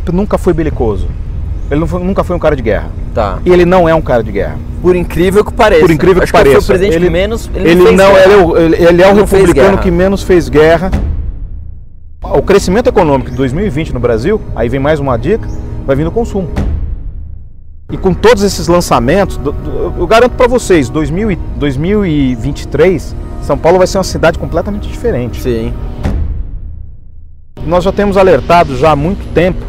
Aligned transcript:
Trump 0.00 0.08
nunca 0.14 0.38
foi 0.38 0.52
belicoso. 0.52 1.08
Ele 1.70 1.86
foi, 1.86 2.02
nunca 2.02 2.24
foi 2.24 2.34
um 2.34 2.38
cara 2.38 2.56
de 2.56 2.62
guerra. 2.62 2.90
Tá. 3.14 3.38
E 3.44 3.50
ele 3.50 3.66
não 3.66 3.88
é 3.88 3.94
um 3.94 4.00
cara 4.00 4.22
de 4.22 4.32
guerra. 4.32 4.56
Por 4.80 4.96
incrível 4.96 5.44
que 5.44 5.52
pareça. 5.52 5.82
Por 5.82 5.90
incrível 5.90 6.22
Acho 6.22 6.32
que 6.32 6.38
pareça. 6.38 6.74
ele 6.74 6.98
que 6.98 7.10
menos. 7.10 7.50
Ele, 7.54 7.70
ele 7.70 7.92
não, 7.92 8.16
ele, 8.16 8.32
é 8.32 8.36
o, 8.36 8.56
ele, 8.56 8.76
ele 8.76 9.02
é 9.02 9.06
o 9.06 9.14
Não 9.14 9.22
republicano 9.22 9.78
que 9.78 9.90
menos 9.90 10.22
fez 10.22 10.48
guerra. 10.48 10.90
O 12.22 12.42
crescimento 12.42 12.88
econômico 12.88 13.30
de 13.30 13.36
2020 13.36 13.92
no 13.92 14.00
Brasil, 14.00 14.40
aí 14.56 14.68
vem 14.68 14.80
mais 14.80 14.98
uma 14.98 15.16
dica, 15.16 15.46
vai 15.86 15.94
vir 15.94 16.04
do 16.04 16.10
consumo. 16.10 16.48
E 17.90 17.96
com 17.96 18.12
todos 18.12 18.42
esses 18.42 18.66
lançamentos, 18.68 19.40
eu 19.98 20.06
garanto 20.06 20.32
para 20.32 20.46
vocês, 20.46 20.88
2000 20.90 21.32
e- 21.32 21.38
2023, 21.56 23.14
São 23.42 23.56
Paulo 23.56 23.78
vai 23.78 23.86
ser 23.86 23.98
uma 23.98 24.04
cidade 24.04 24.38
completamente 24.38 24.88
diferente. 24.88 25.40
Sim. 25.40 25.72
Nós 27.66 27.84
já 27.84 27.92
temos 27.92 28.16
alertado 28.16 28.76
já 28.76 28.90
há 28.90 28.96
muito 28.96 29.32
tempo 29.32 29.64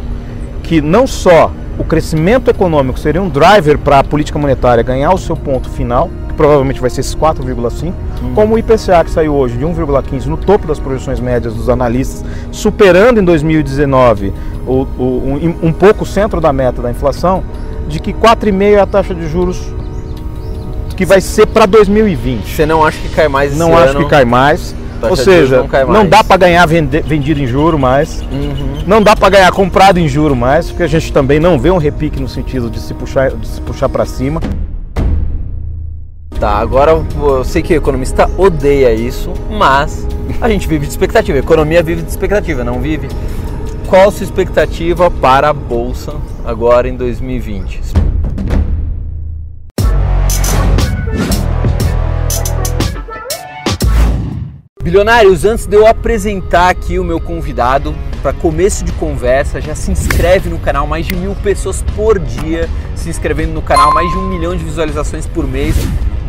que 0.70 0.82
não 0.82 1.08
só 1.08 1.52
o 1.80 1.84
crescimento 1.84 2.48
econômico 2.52 3.00
seria 3.00 3.20
um 3.20 3.28
driver 3.28 3.80
para 3.80 3.98
a 3.98 4.04
política 4.04 4.38
monetária 4.38 4.84
ganhar 4.84 5.12
o 5.12 5.18
seu 5.18 5.36
ponto 5.36 5.68
final, 5.68 6.12
que 6.28 6.36
provavelmente 6.36 6.80
vai 6.80 6.92
ser 6.92 7.02
esses 7.02 7.16
4,5, 7.16 7.92
como 8.36 8.54
o 8.54 8.58
IPCA 8.60 9.04
que 9.04 9.10
saiu 9.10 9.34
hoje 9.34 9.58
de 9.58 9.66
1,15 9.66 10.26
no 10.28 10.38
topo 10.38 10.68
das 10.68 10.78
projeções 10.78 11.20
médias 11.20 11.56
dos 11.56 11.70
analistas, 11.70 12.24
superando 12.52 13.20
em 13.20 13.24
2019 13.24 14.32
o, 14.68 14.72
o- 14.96 15.56
um, 15.64 15.70
um 15.70 15.74
pouco 15.74 16.04
o 16.04 16.06
centro 16.06 16.40
da 16.40 16.54
meta 16.54 16.84
da 16.84 16.92
inflação, 16.92 17.44
de 17.88 18.00
que 18.00 18.14
4,5 18.14 18.62
é 18.62 18.80
a 18.80 18.86
taxa 18.86 19.16
de 19.16 19.28
juros 19.28 19.60
que 20.96 21.04
vai 21.04 21.20
ser 21.20 21.48
para 21.48 21.66
2020. 21.66 22.46
Você 22.56 22.66
não 22.68 22.86
acha 22.86 23.00
que 23.00 23.10
cai 23.10 23.28
mais 23.28 23.52
esse 23.52 23.60
Não 23.60 23.76
acho 23.76 23.98
ano? 23.98 24.04
que 24.04 24.10
cai 24.12 24.24
mais. 24.24 24.76
Ou 25.08 25.16
seja, 25.16 25.66
não 25.88 25.94
não 25.94 26.06
dá 26.08 26.24
para 26.24 26.38
ganhar 26.38 26.66
vende- 26.66 27.02
vendido 27.02 27.42
em 27.42 27.48
juro 27.48 27.78
mais. 27.78 28.22
Uhum. 28.32 28.84
Não 28.88 29.02
dá 29.02 29.16
para 29.16 29.30
ganhar 29.30 29.52
comprado 29.52 29.98
em 30.00 30.08
juro 30.08 30.36
mais, 30.36 30.68
porque 30.68 30.84
a 30.84 30.88
gente 30.88 31.14
também 31.14 31.40
não 31.40 31.60
vê 31.60 31.70
um 31.70 31.78
repique 31.78 32.20
no 32.20 32.28
sentido 32.28 32.70
de 32.70 32.80
se 32.80 32.94
puxar, 32.94 33.32
de 33.32 33.48
se 33.48 33.62
puxar 33.62 33.88
para 33.90 34.06
cima. 34.06 34.42
Tá, 36.40 36.58
agora 36.58 36.92
eu 36.92 37.44
sei 37.44 37.62
que 37.62 37.74
o 37.74 37.78
economista 37.78 38.30
odeia 38.38 38.94
isso, 38.94 39.34
mas 39.50 40.08
a 40.40 40.48
gente 40.48 40.68
vive 40.68 40.86
de 40.86 40.92
expectativa. 40.92 41.38
A 41.38 41.42
economia 41.42 41.84
vive 41.84 42.02
de 42.02 42.10
expectativa, 42.10 42.64
não 42.64 42.80
vive? 42.80 43.10
Qual 43.88 44.08
a 44.08 44.12
sua 44.12 44.24
expectativa 44.24 45.12
para 45.12 45.50
a 45.50 45.54
bolsa 45.54 46.14
agora 46.46 46.88
em 46.88 46.96
2020? 46.96 47.82
Bilionários, 54.90 55.46
antes 55.46 55.68
de 55.68 55.76
eu 55.76 55.86
apresentar 55.86 56.70
aqui 56.70 56.98
o 56.98 57.04
meu 57.04 57.20
convidado, 57.20 57.94
para 58.24 58.34
começo 58.34 58.84
de 58.84 58.92
conversa, 58.94 59.62
já 59.62 59.76
se 59.76 59.92
inscreve 59.92 60.50
no 60.50 60.58
canal, 60.58 60.88
mais 60.88 61.06
de 61.06 61.16
mil 61.16 61.36
pessoas 61.36 61.84
por 61.96 62.18
dia 62.18 62.68
se 62.96 63.08
inscrevendo 63.08 63.54
no 63.54 63.62
canal, 63.62 63.94
mais 63.94 64.10
de 64.10 64.18
um 64.18 64.28
milhão 64.28 64.56
de 64.56 64.64
visualizações 64.64 65.28
por 65.28 65.46
mês, 65.46 65.76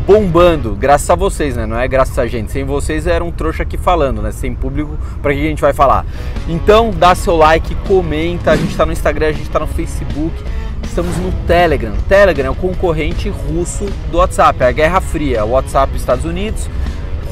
bombando, 0.05 0.75
graças 0.75 1.09
a 1.09 1.15
vocês, 1.15 1.55
né? 1.55 1.65
Não 1.65 1.75
é 1.75 1.87
graças 1.87 2.19
a 2.19 2.27
gente. 2.27 2.51
Sem 2.51 2.63
vocês 2.63 3.07
era 3.07 3.23
um 3.23 3.31
trouxa 3.31 3.63
aqui 3.63 3.77
falando, 3.77 4.21
né? 4.21 4.31
Sem 4.31 4.53
público, 4.53 4.95
para 5.23 5.33
que 5.33 5.39
a 5.39 5.49
gente 5.49 5.61
vai 5.61 5.73
falar? 5.73 6.05
Então, 6.47 6.91
dá 6.91 7.15
seu 7.15 7.35
like, 7.35 7.73
comenta, 7.87 8.51
a 8.51 8.55
gente 8.55 8.69
está 8.69 8.85
no 8.85 8.91
Instagram, 8.91 9.29
a 9.29 9.31
gente 9.31 9.47
está 9.47 9.59
no 9.59 9.65
Facebook. 9.65 10.35
Estamos 10.83 11.17
no 11.17 11.31
Telegram. 11.47 11.93
Telegram 12.07 12.47
é 12.47 12.51
o 12.51 12.55
concorrente 12.55 13.27
russo 13.27 13.85
do 14.11 14.17
WhatsApp, 14.17 14.61
é 14.61 14.67
a 14.67 14.71
Guerra 14.71 15.01
Fria, 15.01 15.45
o 15.45 15.51
WhatsApp 15.51 15.93
dos 15.93 16.01
Estados 16.01 16.25
Unidos, 16.25 16.69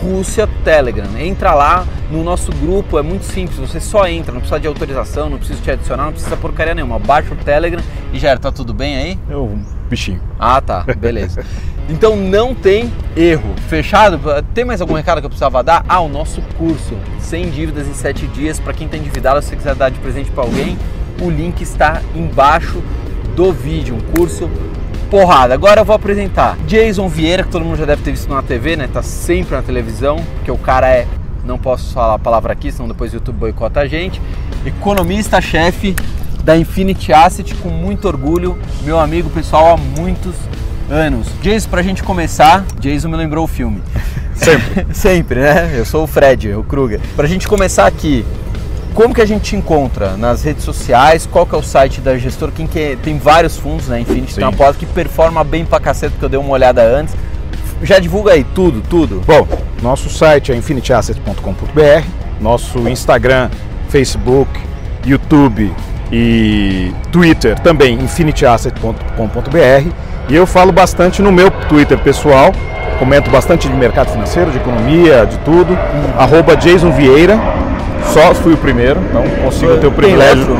Rússia 0.01 0.47
Telegram. 0.63 1.07
Entra 1.19 1.53
lá 1.53 1.85
no 2.09 2.23
nosso 2.23 2.51
grupo, 2.51 2.97
é 2.97 3.01
muito 3.01 3.25
simples, 3.25 3.57
você 3.59 3.79
só 3.79 4.07
entra, 4.07 4.31
não 4.31 4.39
precisa 4.39 4.59
de 4.59 4.67
autorização, 4.67 5.29
não 5.29 5.37
precisa 5.37 5.61
te 5.61 5.71
adicionar, 5.71 6.05
não 6.05 6.13
precisa 6.13 6.35
porcaria 6.37 6.73
nenhuma. 6.73 6.97
Baixa 6.97 7.33
o 7.33 7.37
Telegram 7.37 7.81
e 8.11 8.19
já 8.19 8.29
era, 8.29 8.39
tá 8.39 8.51
tudo 8.51 8.73
bem 8.73 8.95
aí? 8.97 9.19
Eu, 9.29 9.57
bichinho. 9.89 10.21
Ah, 10.39 10.59
tá, 10.61 10.85
beleza. 10.97 11.43
Então 11.89 12.15
não 12.15 12.53
tem 12.53 12.91
erro. 13.15 13.53
Fechado? 13.67 14.19
Tem 14.53 14.63
mais 14.63 14.79
algum 14.79 14.93
recado 14.93 15.19
que 15.19 15.25
eu 15.25 15.29
precisava 15.29 15.63
dar? 15.63 15.83
Ah, 15.89 15.99
o 15.99 16.07
nosso 16.07 16.41
curso, 16.57 16.95
sem 17.19 17.49
dívidas 17.49 17.87
em 17.87 17.93
7 17.93 18.27
dias, 18.27 18.59
para 18.59 18.73
quem 18.73 18.87
tá 18.87 18.95
endividado, 18.95 19.41
se 19.41 19.49
você 19.49 19.55
quiser 19.55 19.75
dar 19.75 19.89
de 19.89 19.99
presente 19.99 20.29
para 20.31 20.43
alguém, 20.43 20.77
o 21.21 21.29
link 21.29 21.61
está 21.61 22.01
embaixo 22.15 22.81
do 23.35 23.51
vídeo, 23.51 23.95
um 23.95 24.01
curso 24.15 24.49
porrada. 25.09 25.53
Agora 25.53 25.81
eu 25.81 25.85
vou 25.85 25.95
apresentar 25.95 26.57
Jason 26.67 27.07
Vieira, 27.07 27.43
que 27.43 27.49
todo 27.49 27.65
mundo 27.65 27.77
já 27.77 27.85
deve 27.85 28.03
ter 28.03 28.11
visto 28.11 28.29
na 28.29 28.41
TV, 28.41 28.75
né? 28.75 28.87
Tá 28.91 29.01
sempre 29.01 29.55
na 29.55 29.61
televisão, 29.61 30.17
porque 30.35 30.51
o 30.51 30.57
cara 30.57 30.87
é, 30.89 31.07
não 31.43 31.57
posso 31.57 31.93
falar 31.93 32.15
a 32.15 32.19
palavra 32.19 32.53
aqui, 32.53 32.71
senão 32.71 32.87
depois 32.87 33.11
o 33.11 33.15
YouTube 33.15 33.37
boicota 33.37 33.79
a 33.79 33.87
gente. 33.87 34.21
Economista-chefe 34.65 35.95
da 36.43 36.55
Infinity 36.55 37.11
Asset, 37.11 37.55
com 37.55 37.69
muito 37.69 38.07
orgulho, 38.07 38.57
meu 38.83 38.99
amigo 38.99 39.29
pessoal 39.29 39.73
há 39.73 39.77
muitos 39.77 40.35
anos. 40.89 41.27
Jason, 41.41 41.69
pra 41.69 41.81
gente 41.81 42.03
começar, 42.03 42.65
Jason 42.79 43.09
me 43.09 43.17
lembrou 43.17 43.43
o 43.43 43.47
filme. 43.47 43.81
Sempre. 44.35 44.87
Sempre, 44.93 45.39
né? 45.41 45.73
Eu 45.75 45.85
sou 45.85 46.03
o 46.03 46.07
Fred, 46.07 46.53
o 46.53 46.63
Kruger. 46.63 46.99
Pra 47.15 47.27
gente 47.27 47.47
começar 47.47 47.85
aqui, 47.85 48.25
como 48.93 49.13
que 49.13 49.21
a 49.21 49.25
gente 49.25 49.43
te 49.43 49.55
encontra 49.55 50.17
nas 50.17 50.43
redes 50.43 50.63
sociais? 50.63 51.25
Qual 51.25 51.45
que 51.45 51.55
é 51.55 51.57
o 51.57 51.63
site 51.63 52.01
da 52.01 52.17
gestora? 52.17 52.51
Quem 52.51 52.67
que 52.67 52.79
é? 52.79 52.95
Tem 52.95 53.17
vários 53.17 53.57
fundos, 53.57 53.87
né? 53.87 53.99
Infinity 53.99 54.35
tem 54.35 54.43
Sim. 54.43 54.49
uma 54.49 54.53
pós 54.53 54.75
que 54.75 54.85
performa 54.85 55.43
bem 55.43 55.65
pra 55.65 55.79
cacete, 55.79 56.11
porque 56.13 56.25
eu 56.25 56.29
dei 56.29 56.39
uma 56.39 56.51
olhada 56.51 56.83
antes. 56.83 57.15
Já 57.81 57.99
divulga 57.99 58.33
aí 58.33 58.43
tudo, 58.43 58.81
tudo. 58.89 59.21
Bom, 59.25 59.47
nosso 59.81 60.09
site 60.09 60.51
é 60.51 60.55
infinityasset.com.br, 60.55 62.03
nosso 62.41 62.89
Instagram, 62.89 63.49
Facebook, 63.87 64.49
YouTube 65.05 65.73
e 66.11 66.91
Twitter 67.11 67.57
também 67.59 67.93
infinityasset.com.br 67.95 69.89
e 70.29 70.35
eu 70.35 70.45
falo 70.45 70.71
bastante 70.71 71.21
no 71.21 71.31
meu 71.31 71.49
Twitter 71.51 71.97
pessoal, 71.97 72.51
comento 72.97 73.29
bastante 73.29 73.67
de 73.67 73.73
mercado 73.73 74.11
financeiro, 74.11 74.51
de 74.51 74.57
economia, 74.57 75.25
de 75.25 75.37
tudo, 75.39 75.77
arroba 76.17 76.55
Jason 76.55 76.91
Vieira, 76.91 77.39
só 78.13 78.33
fui 78.33 78.53
o 78.53 78.57
primeiro, 78.57 78.99
então 79.09 79.23
consigo 79.43 79.71
ter 79.77 79.87
o 79.87 79.91
Tem 79.91 79.91
privilégio. 79.91 80.57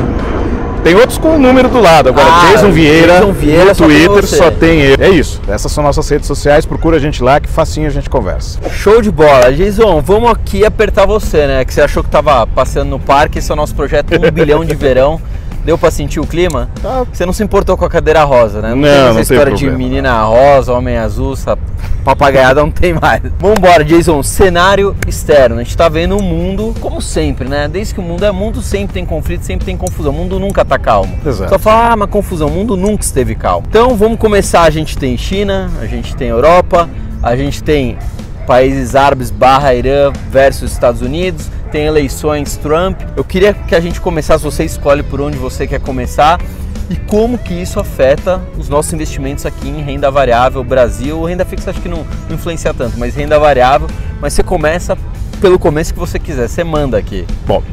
Tem 0.83 0.95
outros 0.95 1.17
com 1.17 1.35
o 1.35 1.37
número 1.37 1.67
do 1.67 1.79
lado. 1.81 2.07
Agora, 2.09 2.25
Ah, 2.25 2.51
Jason 2.53 2.71
Vieira, 2.71 3.15
Jason 3.19 3.31
Vieira 3.33 3.65
no 3.65 3.75
só 3.75 3.85
tem 3.85 3.95
Twitter 4.05 4.21
você. 4.27 4.37
só 4.37 4.49
tem 4.51 4.79
ele. 4.79 5.03
É 5.03 5.09
isso. 5.09 5.41
Essas 5.47 5.71
são 5.73 5.83
nossas 5.83 6.07
redes 6.07 6.25
sociais. 6.25 6.65
Procura 6.65 6.95
a 6.95 6.99
gente 6.99 7.21
lá 7.21 7.37
que 7.39 7.49
facinho 7.49 7.85
a 7.85 7.89
gente 7.89 8.09
conversa. 8.09 8.57
Show 8.71 9.01
de 9.01 9.11
bola. 9.11 9.51
Jason, 9.51 9.99
vamos 10.01 10.31
aqui 10.31 10.63
apertar 10.65 11.05
você, 11.05 11.45
né? 11.47 11.65
Que 11.65 11.73
você 11.73 11.81
achou 11.81 12.01
que 12.01 12.09
tava 12.09 12.47
passeando 12.47 12.89
no 12.91 12.99
parque, 12.99 13.39
esse 13.39 13.51
é 13.51 13.53
o 13.53 13.57
nosso 13.57 13.75
projeto 13.75 14.13
1 14.15 14.31
bilhão 14.31 14.63
de 14.63 14.73
verão. 14.73 15.19
Deu 15.65 15.77
pra 15.77 15.91
sentir 15.91 16.21
o 16.21 16.25
clima? 16.25 16.69
Tá. 16.81 17.05
Você 17.11 17.25
não 17.25 17.33
se 17.33 17.43
importou 17.43 17.75
com 17.75 17.83
a 17.83 17.89
cadeira 17.89 18.23
rosa, 18.23 18.61
né? 18.61 18.69
Não, 18.73 18.81
tem 18.81 18.89
essa 18.91 19.05
não 19.07 19.13
tem 19.15 19.21
história 19.23 19.53
de 19.53 19.65
problema. 19.65 19.77
menina 19.77 20.23
rosa, 20.23 20.71
homem 20.73 20.97
azul, 20.97 21.33
essa 21.33 21.57
papagaiada 22.03 22.61
não 22.61 22.71
tem 22.71 22.93
mais. 22.93 23.21
Vambora, 23.39 23.83
Jason. 23.83 24.21
Cenário 24.23 24.95
externo. 25.07 25.55
A 25.55 25.63
gente 25.63 25.75
tá 25.75 25.89
vendo 25.89 26.17
o 26.17 26.21
mundo 26.21 26.73
como 26.79 27.01
sempre, 27.01 27.47
né? 27.47 27.67
Desde 27.67 27.93
que 27.93 27.99
o 27.99 28.03
mundo 28.03 28.25
é 28.25 28.31
mundo, 28.31 28.61
sempre 28.61 28.93
tem 28.93 29.05
conflito, 29.05 29.43
sempre 29.43 29.65
tem 29.65 29.77
confusão. 29.77 30.11
O 30.11 30.15
mundo 30.15 30.39
nunca 30.39 30.63
tá 30.65 30.77
calmo. 30.77 31.17
Exato. 31.25 31.49
Só 31.49 31.59
fala, 31.59 31.93
ah, 31.93 31.95
mas 31.95 32.09
confusão. 32.09 32.47
O 32.47 32.51
mundo 32.51 32.75
nunca 32.75 33.03
esteve 33.03 33.35
calmo. 33.35 33.67
Então 33.69 33.95
vamos 33.95 34.19
começar. 34.19 34.63
A 34.63 34.69
gente 34.69 34.97
tem 34.97 35.17
China, 35.17 35.69
a 35.81 35.85
gente 35.85 36.15
tem 36.15 36.29
Europa, 36.29 36.89
a 37.21 37.35
gente 37.35 37.63
tem 37.63 37.97
países 38.47 38.95
árabes 38.95 39.29
barra 39.29 39.75
Irã 39.75 40.11
versus 40.31 40.71
Estados 40.71 41.01
Unidos, 41.01 41.51
tem 41.71 41.85
eleições 41.85 42.57
Trump. 42.57 42.99
Eu 43.15 43.23
queria 43.23 43.53
que 43.53 43.75
a 43.75 43.79
gente 43.79 44.01
começasse, 44.01 44.43
você 44.43 44.65
escolhe 44.65 45.03
por 45.03 45.21
onde 45.21 45.37
você 45.37 45.67
quer 45.67 45.79
começar 45.79 46.39
e 46.89 46.95
como 46.95 47.37
que 47.37 47.53
isso 47.53 47.79
afeta 47.79 48.41
os 48.57 48.67
nossos 48.67 48.91
investimentos 48.93 49.45
aqui 49.45 49.69
em 49.69 49.81
renda 49.81 50.09
variável, 50.09 50.63
Brasil, 50.63 51.23
renda 51.23 51.45
fixa 51.45 51.69
acho 51.69 51.81
que 51.81 51.87
não, 51.87 52.05
não 52.27 52.35
influencia 52.35 52.73
tanto, 52.73 52.97
mas 52.97 53.15
renda 53.15 53.37
variável, 53.37 53.87
mas 54.19 54.33
você 54.33 54.43
começa 54.43 54.97
pelo 55.39 55.59
começo 55.59 55.93
que 55.93 55.99
você 55.99 56.17
quiser, 56.17 56.47
você 56.47 56.63
manda 56.63 56.97
aqui. 56.97 57.25
Bom, 57.45 57.63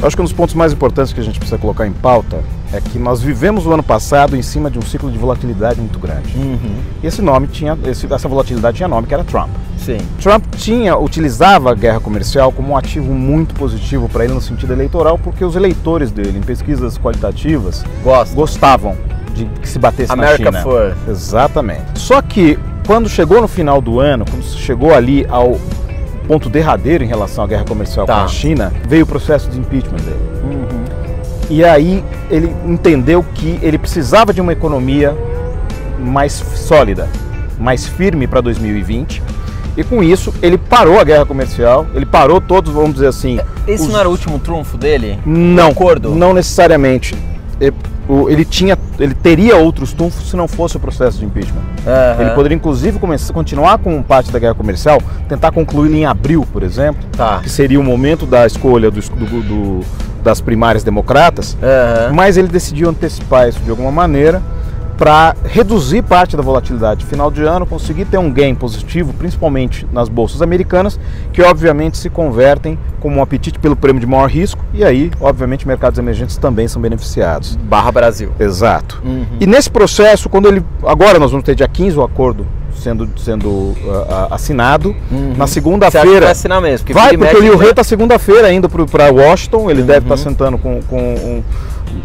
eu 0.00 0.06
acho 0.06 0.16
que 0.16 0.22
um 0.22 0.24
dos 0.24 0.32
pontos 0.32 0.54
mais 0.54 0.72
importantes 0.72 1.12
que 1.12 1.20
a 1.20 1.22
gente 1.22 1.38
precisa 1.38 1.58
colocar 1.58 1.86
em 1.86 1.92
pauta 1.92 2.42
é 2.72 2.80
que 2.80 2.98
nós 2.98 3.20
vivemos 3.20 3.66
o 3.66 3.72
ano 3.72 3.82
passado 3.82 4.36
em 4.36 4.42
cima 4.42 4.70
de 4.70 4.78
um 4.78 4.82
ciclo 4.82 5.10
de 5.10 5.18
volatilidade 5.18 5.80
muito 5.80 5.98
grande. 5.98 6.30
E 7.02 7.06
esse 7.06 7.20
nome 7.20 7.46
tinha, 7.48 7.76
esse- 7.86 8.12
essa 8.12 8.28
volatilidade 8.28 8.76
tinha 8.76 8.88
nome 8.88 9.06
que 9.06 9.14
era 9.14 9.24
Trump. 9.24 9.48
Sim. 9.78 9.98
Trump 10.22 10.44
tinha, 10.56 10.96
utilizava 10.96 11.70
a 11.72 11.74
guerra 11.74 11.98
comercial 12.00 12.52
como 12.52 12.72
um 12.72 12.76
ativo 12.76 13.12
muito 13.12 13.54
positivo 13.54 14.08
para 14.08 14.24
ele 14.24 14.34
no 14.34 14.40
sentido 14.40 14.72
eleitoral, 14.72 15.18
porque 15.18 15.44
os 15.44 15.56
eleitores 15.56 16.10
dele, 16.12 16.38
em 16.38 16.42
pesquisas 16.42 16.96
qualitativas, 16.98 17.82
Gosto. 18.04 18.34
gostavam 18.34 18.96
de 19.34 19.46
que 19.46 19.68
se 19.68 19.78
batesse 19.78 20.12
America 20.12 20.50
na 20.50 20.60
China. 20.62 20.72
first. 20.72 21.08
Exatamente. 21.08 21.98
Só 21.98 22.20
que 22.22 22.58
quando 22.86 23.08
chegou 23.08 23.40
no 23.40 23.48
final 23.48 23.80
do 23.80 23.98
ano, 24.00 24.24
quando 24.28 24.42
chegou 24.44 24.94
ali 24.94 25.26
ao 25.28 25.58
ponto 26.28 26.48
derradeiro 26.48 27.02
em 27.02 27.06
relação 27.08 27.42
à 27.42 27.46
guerra 27.46 27.64
comercial 27.64 28.06
Tá. 28.06 28.14
com 28.16 28.20
a 28.24 28.28
China, 28.28 28.72
veio 28.88 29.04
o 29.04 29.06
processo 29.06 29.48
de 29.50 29.58
impeachment 29.58 29.96
dele. 29.98 30.59
E 31.50 31.62
aí 31.64 32.02
ele 32.30 32.54
entendeu 32.64 33.22
que 33.34 33.58
ele 33.60 33.76
precisava 33.76 34.32
de 34.32 34.40
uma 34.40 34.52
economia 34.52 35.14
mais 35.98 36.32
sólida, 36.32 37.08
mais 37.58 37.86
firme 37.86 38.26
para 38.26 38.40
2020. 38.40 39.22
E 39.76 39.84
com 39.84 40.02
isso 40.02 40.32
ele 40.42 40.56
parou 40.56 40.98
a 41.00 41.04
guerra 41.04 41.26
comercial, 41.26 41.86
ele 41.94 42.06
parou 42.06 42.40
todos, 42.40 42.72
vamos 42.72 42.94
dizer 42.94 43.08
assim. 43.08 43.38
Esse 43.66 43.84
os- 43.84 43.88
não 43.92 43.98
era 44.00 44.08
o 44.08 44.12
último 44.12 44.38
trunfo 44.38 44.76
dele? 44.78 45.18
não, 45.26 45.68
acordo? 45.70 46.10
não 46.14 46.32
necessariamente. 46.32 47.14
ele 48.28 48.44
tinha, 48.44 48.76
ele 48.98 49.14
teria 49.14 49.56
outros 49.56 49.92
trunfos 49.92 50.28
se 50.30 50.34
não 50.36 50.48
fosse 50.48 50.76
o 50.76 50.80
processo 50.80 51.18
de 51.18 51.24
impeachment. 51.26 51.60
Aham. 51.86 52.20
Ele 52.22 52.30
poderia 52.30 52.56
inclusive 52.56 52.98
começar, 52.98 53.32
continuar 53.32 53.78
com 53.78 54.02
parte 54.02 54.32
da 54.32 54.38
guerra 54.40 54.54
comercial, 54.54 55.00
tentar 55.28 55.52
concluí-la 55.52 55.96
em 55.96 56.04
abril, 56.06 56.44
por 56.52 56.62
exemplo, 56.64 57.00
Tá. 57.16 57.38
que 57.40 57.48
seria 57.48 57.78
o 57.78 57.84
momento 57.84 58.26
da 58.26 58.44
escolha 58.46 58.90
do- 58.90 59.00
do- 59.00 59.42
do- 59.42 59.80
das 60.22 60.40
primárias 60.40 60.82
democratas, 60.82 61.56
Aham. 61.62 62.12
mas 62.12 62.36
ele 62.36 62.48
decidiu 62.48 62.88
antecipar 62.88 63.48
isso 63.48 63.60
de 63.60 63.70
alguma 63.70 63.90
maneira 63.90 64.42
para 65.00 65.34
reduzir 65.46 66.02
parte 66.02 66.36
da 66.36 66.42
volatilidade. 66.42 67.06
Final 67.06 67.30
de 67.30 67.42
ano, 67.42 67.64
conseguir 67.64 68.04
ter 68.04 68.18
um 68.18 68.30
gain 68.30 68.54
positivo, 68.54 69.14
principalmente 69.14 69.86
nas 69.90 70.10
bolsas 70.10 70.42
americanas, 70.42 71.00
que 71.32 71.40
obviamente 71.40 71.96
se 71.96 72.10
convertem 72.10 72.78
como 73.00 73.16
um 73.16 73.22
apetite 73.22 73.58
pelo 73.58 73.74
prêmio 73.74 73.98
de 73.98 74.06
maior 74.06 74.28
risco, 74.28 74.62
e 74.74 74.84
aí, 74.84 75.10
obviamente, 75.18 75.66
mercados 75.66 75.98
emergentes 75.98 76.36
também 76.36 76.68
são 76.68 76.82
beneficiados. 76.82 77.56
Barra 77.56 77.90
Brasil. 77.90 78.30
Exato. 78.38 79.00
Uhum. 79.02 79.24
E 79.40 79.46
nesse 79.46 79.70
processo, 79.70 80.28
quando 80.28 80.46
ele. 80.48 80.62
Agora 80.86 81.18
nós 81.18 81.30
vamos 81.30 81.46
ter 81.46 81.54
dia 81.54 81.66
15 81.66 81.96
o 81.98 82.02
acordo 82.02 82.46
sendo, 82.74 83.08
sendo 83.16 83.74
ah, 84.06 84.28
assinado. 84.32 84.94
Na 85.10 85.16
Uhum. 85.16 85.28
Acha 85.30 85.32
que 85.32 85.38
vai 85.38 85.48
segunda-feira. 85.48 86.30
assinar 86.30 86.60
mesmo? 86.60 86.86
Porque 86.86 86.92
Vai, 86.92 87.16
porque 87.16 87.36
o 87.36 87.40
Liu 87.40 87.56
Rei 87.56 87.70
está 87.70 87.82
segunda-feira 87.82 88.52
indo 88.52 88.68
para 88.68 89.10
Washington. 89.10 89.70
Ele 89.70 89.82
deve 89.82 90.06
Uhum. 90.06 90.14
estar 90.14 90.28
sentando 90.28 90.58
com, 90.58 90.80
com 90.82 90.98
um- 90.98 91.42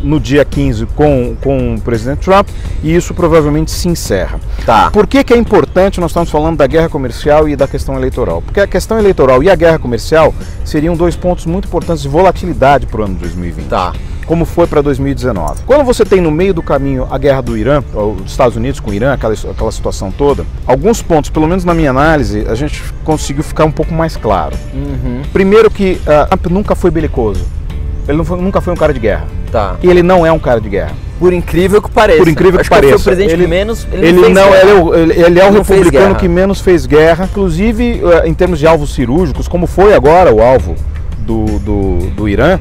no 0.04 0.20
dia 0.20 0.44
15 0.44 0.86
com, 0.88 1.36
com 1.42 1.76
o 1.76 1.82
presidente 1.82 2.20
Trump 2.20 2.48
e 2.84 2.96
isso 2.96 3.14
provavelmente 3.14 3.72
se 3.72 3.88
encerra. 3.88 4.40
Tá. 4.66 4.90
Por 4.92 5.08
que, 5.08 5.24
que 5.24 5.34
é 5.34 5.38
importante 5.38 6.00
nós 6.00 6.12
estamos 6.12 6.30
falando 6.30 6.58
da 6.58 6.68
guerra 6.68 6.90
comercial 6.90 7.48
e 7.48 7.56
da 7.56 7.68
questão 7.68 7.96
eleitoral? 7.96 8.42
Porque 8.42 8.60
a 8.60 8.68
questão 8.68 8.98
eleitoral 8.98 9.44
e 9.44 9.50
a 9.50 9.56
guerra 9.56 9.80
comercial 9.80 10.34
seriam 10.64 10.96
dois 10.96 11.16
pontos 11.16 11.46
muito 11.46 11.68
importantes 11.68 12.04
de 12.04 12.10
volatilidade 12.10 12.86
para 12.86 13.02
o 13.02 13.04
ano 13.04 13.16
de 13.16 13.22
2020 13.22 13.66
Tá. 13.66 13.94
como 14.26 14.46
foi 14.46 14.68
para 14.68 14.82
2019. 14.82 15.64
Quando 15.66 15.84
você 15.84 16.06
tem 16.06 16.22
no 16.22 16.32
meio 16.32 16.54
do 16.54 16.62
caminho 16.62 17.08
a 17.10 17.18
guerra 17.18 17.42
do 17.42 17.58
Irã, 17.58 17.84
dos 17.94 18.32
Estados 18.32 18.56
Unidos 18.56 18.80
com 18.80 18.92
o 18.92 18.94
Irã, 18.94 19.14
aquela, 19.14 19.34
aquela 19.34 19.72
situação 19.72 20.12
toda, 20.12 20.46
alguns 20.66 21.02
pontos, 21.02 21.30
pelo 21.30 21.48
menos 21.48 21.64
na 21.64 21.74
minha 21.74 21.90
análise, 21.90 22.46
a 22.48 22.56
gente 22.56 22.82
conseguiu 23.04 23.44
ficar 23.44 23.66
um 23.66 23.72
pouco 23.72 23.94
mais 23.94 24.18
claro. 24.18 24.56
Uhum. 24.74 25.22
Primeiro 25.32 25.70
que 25.70 26.02
ah, 26.08 26.28
Trump 26.38 26.48
nunca 26.48 26.76
foi 26.76 26.92
belicoso. 26.92 27.46
Ele 28.08 28.18
não 28.18 28.26
foi- 28.26 28.40
nunca 28.40 28.62
foi 28.62 28.74
um 28.74 28.76
cara 28.76 28.94
de 28.94 29.00
guerra. 29.00 29.26
Tá. 29.52 29.76
E 29.82 29.90
ele 29.90 30.04
não 30.04 30.26
é 30.26 30.32
um 30.32 30.40
cara 30.40 30.60
de 30.62 30.70
guerra. 30.70 30.92
Por 31.20 31.32
incrível 31.34 31.82
que 31.82 31.90
pareça. 31.90 32.20
Por 32.20 32.28
incrível 32.28 32.60
Acho 32.60 32.70
que 32.70 32.76
ele 32.76 32.82
foi 32.82 32.90
pareça. 32.92 33.02
o 33.02 33.06
presidente 33.06 33.34
Ele- 33.34 33.44
que 33.44 33.50
menos. 33.50 33.88
Ele, 33.92 34.08
Ele, 34.08 34.20
fez 34.22 34.34
não, 34.34 34.50
guerra. 34.50 34.62
ele, 34.62 34.72
é 34.72 34.74
o- 34.84 34.96
ele- 34.96 35.14
ele 35.24 35.40
é 35.40 35.44
o 35.44 35.52
não 35.52 35.60
republicano 35.60 36.16
que 36.16 36.28
menos 36.28 36.60
fez 36.62 36.86
guerra, 36.86 37.26
inclusive 37.32 38.02
eh, 38.04 38.28
em 38.28 38.34
termos 38.34 38.60
de 38.60 38.68
alvos 38.68 38.94
cirúrgicos, 38.94 39.48
como 39.48 39.66
foi 39.66 39.94
agora 39.94 40.34
o 40.34 40.42
alvo 40.42 40.76
do, 41.20 41.46
do, 41.60 41.98
do 42.16 42.28
Irã. 42.30 42.60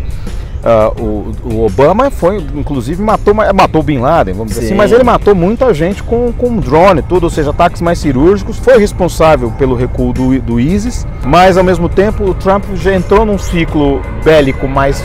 ah, 0.66 0.90
o, 0.98 1.30
o 1.44 1.66
Obama 1.66 2.10
foi, 2.10 2.36
inclusive, 2.54 3.02
matou, 3.02 3.34
ma- 3.34 3.52
matou 3.52 3.82
Bin 3.82 3.98
Laden, 3.98 4.32
vamos 4.32 4.48
dizer 4.50 4.60
Sim. 4.62 4.66
assim, 4.68 4.74
mas 4.76 4.92
ele 4.92 5.04
matou 5.04 5.34
muita 5.34 5.74
gente 5.74 6.02
com, 6.02 6.32
com 6.32 6.56
drone, 6.56 7.02
tudo, 7.02 7.24
ou 7.24 7.30
seja, 7.30 7.50
ataques 7.50 7.82
mais 7.82 7.98
cirúrgicos. 7.98 8.56
Foi 8.58 8.78
responsável 8.78 9.50
pelo 9.58 9.74
recuo 9.74 10.12
do, 10.14 10.40
do 10.40 10.58
ISIS, 10.58 11.06
mas 11.22 11.58
ao 11.58 11.64
mesmo 11.64 11.86
tempo 11.88 12.24
o 12.24 12.32
Trump 12.32 12.64
já 12.76 12.94
entrou 12.94 13.26
num 13.26 13.36
ciclo 13.36 14.00
bélico 14.24 14.66
mais 14.66 15.02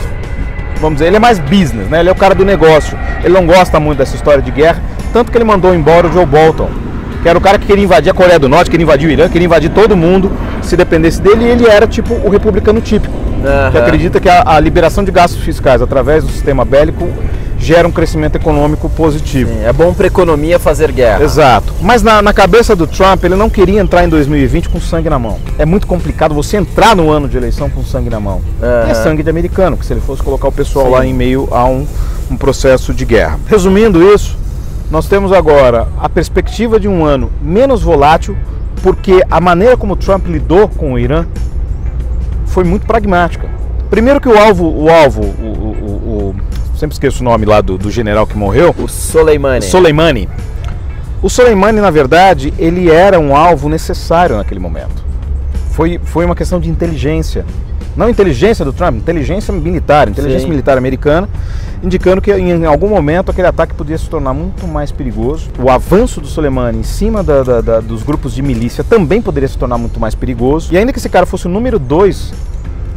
vamos 0.80 0.96
dizer, 0.96 1.08
ele 1.08 1.16
é 1.16 1.20
mais 1.20 1.38
business, 1.38 1.88
né? 1.88 2.00
Ele 2.00 2.08
é 2.08 2.12
o 2.12 2.16
cara 2.16 2.34
do 2.34 2.44
negócio. 2.44 2.98
Ele 3.22 3.34
não 3.34 3.46
gosta 3.46 3.78
muito 3.78 3.98
dessa 3.98 4.16
história 4.16 4.42
de 4.42 4.50
guerra, 4.50 4.82
tanto 5.12 5.30
que 5.30 5.36
ele 5.36 5.44
mandou 5.44 5.74
embora 5.74 6.08
o 6.08 6.12
Joe 6.12 6.26
Bolton, 6.26 6.70
que 7.22 7.28
era 7.28 7.38
o 7.38 7.40
cara 7.40 7.58
que 7.58 7.66
queria 7.66 7.84
invadir 7.84 8.10
a 8.10 8.14
Coreia 8.14 8.38
do 8.38 8.48
Norte, 8.48 8.70
queria 8.70 8.84
invadir 8.84 9.08
o 9.08 9.12
Irã, 9.12 9.28
queria 9.28 9.44
invadir 9.44 9.70
todo 9.70 9.96
mundo, 9.96 10.32
se 10.62 10.76
dependesse 10.76 11.20
dele, 11.20 11.44
e 11.44 11.48
ele 11.48 11.66
era 11.66 11.86
tipo 11.86 12.14
o 12.14 12.30
republicano 12.30 12.80
típico, 12.80 13.14
que 13.42 13.46
Aham. 13.46 13.78
acredita 13.78 14.18
que 14.18 14.28
a, 14.28 14.42
a 14.46 14.58
liberação 14.58 15.04
de 15.04 15.10
gastos 15.10 15.42
fiscais 15.42 15.82
através 15.82 16.24
do 16.24 16.30
sistema 16.30 16.64
bélico 16.64 17.08
gera 17.60 17.86
um 17.86 17.90
crescimento 17.92 18.36
econômico 18.36 18.88
positivo. 18.88 19.52
Sim, 19.52 19.64
É 19.64 19.72
bom 19.72 19.92
pra 19.92 20.06
economia 20.06 20.58
fazer 20.58 20.90
guerra. 20.90 21.22
Exato. 21.22 21.72
Mas 21.82 22.02
na, 22.02 22.22
na 22.22 22.32
cabeça 22.32 22.74
do 22.74 22.86
Trump, 22.86 23.22
ele 23.22 23.36
não 23.36 23.50
queria 23.50 23.80
entrar 23.80 24.02
em 24.02 24.08
2020 24.08 24.68
com 24.70 24.80
sangue 24.80 25.10
na 25.10 25.18
mão. 25.18 25.38
É 25.58 25.66
muito 25.66 25.86
complicado 25.86 26.34
você 26.34 26.56
entrar 26.56 26.96
no 26.96 27.10
ano 27.10 27.28
de 27.28 27.36
eleição 27.36 27.68
com 27.68 27.84
sangue 27.84 28.08
na 28.08 28.18
mão. 28.18 28.40
E 28.88 28.90
é 28.90 28.94
sangue 28.94 29.22
de 29.22 29.28
americano, 29.30 29.76
que 29.76 29.84
se 29.84 29.92
ele 29.92 30.00
fosse 30.00 30.22
colocar 30.22 30.48
o 30.48 30.52
pessoal 30.52 30.86
Sim. 30.86 30.92
lá 30.92 31.06
em 31.06 31.12
meio 31.14 31.48
a 31.52 31.64
um, 31.66 31.86
um 32.30 32.36
processo 32.36 32.94
de 32.94 33.04
guerra. 33.04 33.38
Resumindo 33.46 34.02
isso, 34.02 34.38
nós 34.90 35.06
temos 35.06 35.30
agora 35.32 35.86
a 36.00 36.08
perspectiva 36.08 36.80
de 36.80 36.88
um 36.88 37.04
ano 37.04 37.30
menos 37.42 37.82
volátil, 37.82 38.36
porque 38.82 39.22
a 39.30 39.40
maneira 39.40 39.76
como 39.76 39.94
Trump 39.96 40.26
lidou 40.26 40.66
com 40.66 40.94
o 40.94 40.98
Irã 40.98 41.26
foi 42.46 42.64
muito 42.64 42.86
pragmática. 42.86 43.48
Primeiro 43.90 44.20
que 44.20 44.28
o 44.28 44.38
alvo, 44.38 44.64
o 44.66 44.88
alvo, 44.90 45.20
o- 45.22 45.24
o- 45.24 46.30
o- 46.30 46.34
sempre 46.80 46.94
esqueço 46.94 47.20
o 47.20 47.24
nome 47.24 47.44
lá 47.46 47.60
do, 47.60 47.76
do 47.78 47.90
general 47.90 48.26
que 48.26 48.36
morreu, 48.36 48.74
O 48.78 48.88
Soleimani. 48.88 49.62
Soleimani. 49.62 50.28
O 51.22 51.28
Soleimani, 51.28 51.80
na 51.80 51.90
verdade, 51.90 52.52
ele 52.58 52.90
era 52.90 53.20
um 53.20 53.36
alvo 53.36 53.68
necessário 53.68 54.36
naquele 54.36 54.58
momento. 54.58 55.04
Foi, 55.72 56.00
foi 56.02 56.24
uma 56.24 56.34
questão 56.34 56.58
de 56.58 56.70
inteligência. 56.70 57.44
Não 57.96 58.08
inteligência 58.08 58.64
do 58.64 58.72
Trump, 58.72 58.96
inteligência 58.96 59.52
militar, 59.52 60.08
inteligência 60.08 60.44
Sim. 60.44 60.48
militar 60.50 60.78
americana, 60.78 61.28
indicando 61.82 62.22
que 62.22 62.32
em 62.32 62.64
algum 62.64 62.88
momento 62.88 63.30
aquele 63.30 63.48
ataque 63.48 63.74
podia 63.74 63.98
se 63.98 64.08
tornar 64.08 64.32
muito 64.32 64.66
mais 64.66 64.90
perigoso. 64.92 65.48
O 65.58 65.68
avanço 65.68 66.20
do 66.20 66.26
Soleimani 66.26 66.78
em 66.78 66.82
cima 66.82 67.22
da- 67.22 67.42
da- 67.42 67.60
da- 67.60 67.80
dos 67.80 68.02
grupos 68.02 68.32
de 68.34 68.40
milícia 68.42 68.82
também 68.82 69.20
poderia 69.20 69.48
se 69.48 69.58
tornar 69.58 69.76
muito 69.76 70.00
mais 70.00 70.14
perigoso. 70.14 70.72
E 70.72 70.78
ainda 70.78 70.92
que 70.92 70.98
esse 70.98 71.08
cara 71.08 71.26
fosse 71.26 71.46
o 71.46 71.50
número 71.50 71.78
dois 71.78 72.32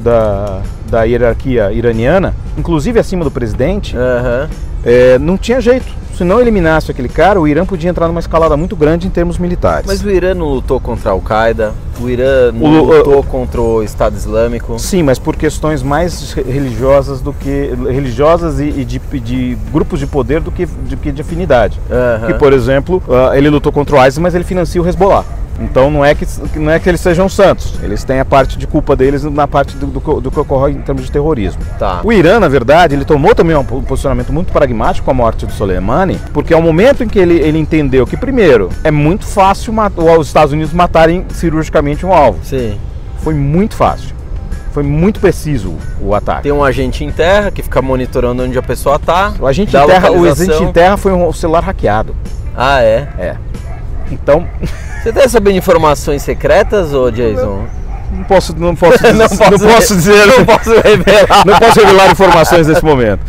da, 0.03 0.61
da 0.89 1.03
hierarquia 1.03 1.71
iraniana, 1.71 2.35
inclusive 2.57 2.99
acima 2.99 3.23
do 3.23 3.31
presidente, 3.31 3.95
Aham. 3.97 4.49
é, 4.85 5.17
não 5.19 5.37
tinha 5.37 5.59
jeito. 5.61 6.03
Se 6.15 6.23
não 6.23 6.39
eliminasse 6.39 6.91
aquele 6.91 7.09
cara, 7.09 7.41
o 7.41 7.47
Irã 7.47 7.65
podia 7.65 7.89
entrar 7.89 8.07
numa 8.07 8.19
escalada 8.19 8.55
muito 8.55 8.75
grande 8.75 9.07
em 9.07 9.09
termos 9.09 9.39
militares. 9.39 9.87
Mas 9.87 10.03
o 10.03 10.11
Irã 10.11 10.35
não 10.35 10.45
lutou 10.47 10.79
contra 10.79 11.09
a 11.09 11.13
Al-Qaeda, 11.13 11.73
o 11.99 12.07
Irã 12.07 12.51
não 12.51 12.83
O- 12.83 12.83
lutou 12.97 13.23
contra 13.23 13.59
o 13.59 13.81
Estado 13.81 14.15
Islâmico. 14.15 14.77
Sim, 14.77 15.01
mas 15.01 15.17
por 15.17 15.35
questões 15.35 15.81
mais 15.81 16.33
re- 16.33 16.43
religiosas 16.43 17.19
do 17.19 17.33
que 17.33 17.71
religiosas 17.89 18.59
e, 18.59 18.65
e 18.65 18.85
de, 18.85 18.99
de 18.99 19.57
grupos 19.71 19.99
de 19.99 20.05
poder 20.05 20.39
do 20.39 20.51
que 20.51 20.67
de, 20.67 20.95
de 21.11 21.21
afinidade. 21.21 21.79
Que, 22.27 22.35
por 22.35 22.53
exemplo, 22.53 23.01
ah, 23.09 23.35
ele 23.35 23.49
lutou 23.49 23.71
contra 23.71 23.95
o 23.95 24.05
ISIS, 24.05 24.19
mas 24.19 24.35
ele 24.35 24.43
financia 24.43 24.79
o 24.79 24.87
Hezbollah. 24.87 25.23
Então 25.59 25.91
não 25.91 26.03
é 26.03 26.15
que 26.15 26.25
não 26.55 26.71
é 26.71 26.79
que 26.79 26.89
eles 26.89 26.99
sejam 26.99 27.29
santos. 27.29 27.75
Eles 27.83 28.03
têm 28.03 28.19
a 28.19 28.25
parte 28.25 28.57
de 28.57 28.65
culpa 28.65 28.95
deles 28.95 29.23
na 29.23 29.47
parte 29.47 29.77
do, 29.77 29.85
do, 29.85 30.01
que- 30.01 30.21
do 30.21 30.31
que 30.31 30.39
ocorre 30.39 30.71
em 30.73 30.81
termos 30.81 31.03
de 31.05 31.11
terrorismo. 31.11 31.61
Tá. 31.77 32.01
O 32.03 32.11
Irã, 32.11 32.39
na 32.39 32.47
verdade, 32.47 32.95
ele 32.95 33.05
tomou 33.05 33.35
também 33.35 33.55
um 33.55 33.63
posicionamento 33.63 34.33
muito 34.33 34.51
pragmático 34.51 35.05
com 35.05 35.11
a 35.11 35.13
morte 35.13 35.45
do 35.45 35.51
Soleimani, 35.53 36.19
porque 36.33 36.53
é 36.53 36.57
o 36.57 36.61
momento 36.61 37.03
em 37.03 37.07
que 37.07 37.19
ele, 37.19 37.35
ele 37.35 37.59
entendeu 37.59 38.05
que, 38.07 38.17
primeiro, 38.17 38.69
é 38.83 38.89
muito 38.91 39.25
fácil 39.25 39.73
os 40.19 40.27
Estados 40.27 40.53
Unidos 40.53 40.73
matarem 40.73 41.25
cirurgicamente 41.29 42.05
um 42.05 42.11
alvo. 42.11 42.39
Sim. 42.43 42.77
Foi 43.19 43.33
muito 43.35 43.75
fácil. 43.75 44.13
Foi 44.71 44.81
muito 44.83 45.19
preciso 45.19 45.75
o 46.01 46.15
ataque. 46.15 46.43
Tem 46.43 46.51
um 46.51 46.63
agente 46.63 47.03
em 47.03 47.11
terra 47.11 47.51
que 47.51 47.61
fica 47.61 47.79
monitorando 47.79 48.43
onde 48.43 48.57
a 48.57 48.61
pessoa 48.63 48.97
tá. 48.97 49.31
O 49.39 49.45
agente, 49.45 49.69
em 49.77 49.85
terra, 49.85 50.11
o 50.11 50.25
agente 50.29 50.63
em 50.63 50.71
terra 50.71 50.97
foi 50.97 51.13
um 51.13 51.31
celular 51.31 51.61
hackeado. 51.63 52.15
Ah, 52.57 52.81
é? 52.81 53.07
É. 53.19 53.35
Então, 54.11 54.47
Você 55.03 55.11
tá 55.11 55.27
sabendo 55.27 55.57
informações 55.57 56.21
secretas, 56.21 56.93
ô 56.93 57.11
Jason? 57.11 57.65
não 58.15 58.23
posso, 58.23 58.55
não 58.57 58.75
posso, 58.75 58.97
dizer, 59.03 59.13
Não 59.13 59.19
não 59.19 59.27
posso 59.27 59.65
posso, 59.67 59.93
re- 59.93 59.95
dizer, 59.97 60.27
não 60.27 60.45
posso 60.45 60.69
revelar. 60.81 61.45
não 61.45 61.59
posso 61.59 61.79
revelar 61.81 62.11
informações 62.11 62.67
nesse 62.67 62.85
momento. 62.85 63.19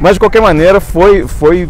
Mas 0.00 0.14
de 0.14 0.18
qualquer 0.20 0.42
maneira, 0.42 0.80
foi, 0.80 1.26
foi, 1.26 1.68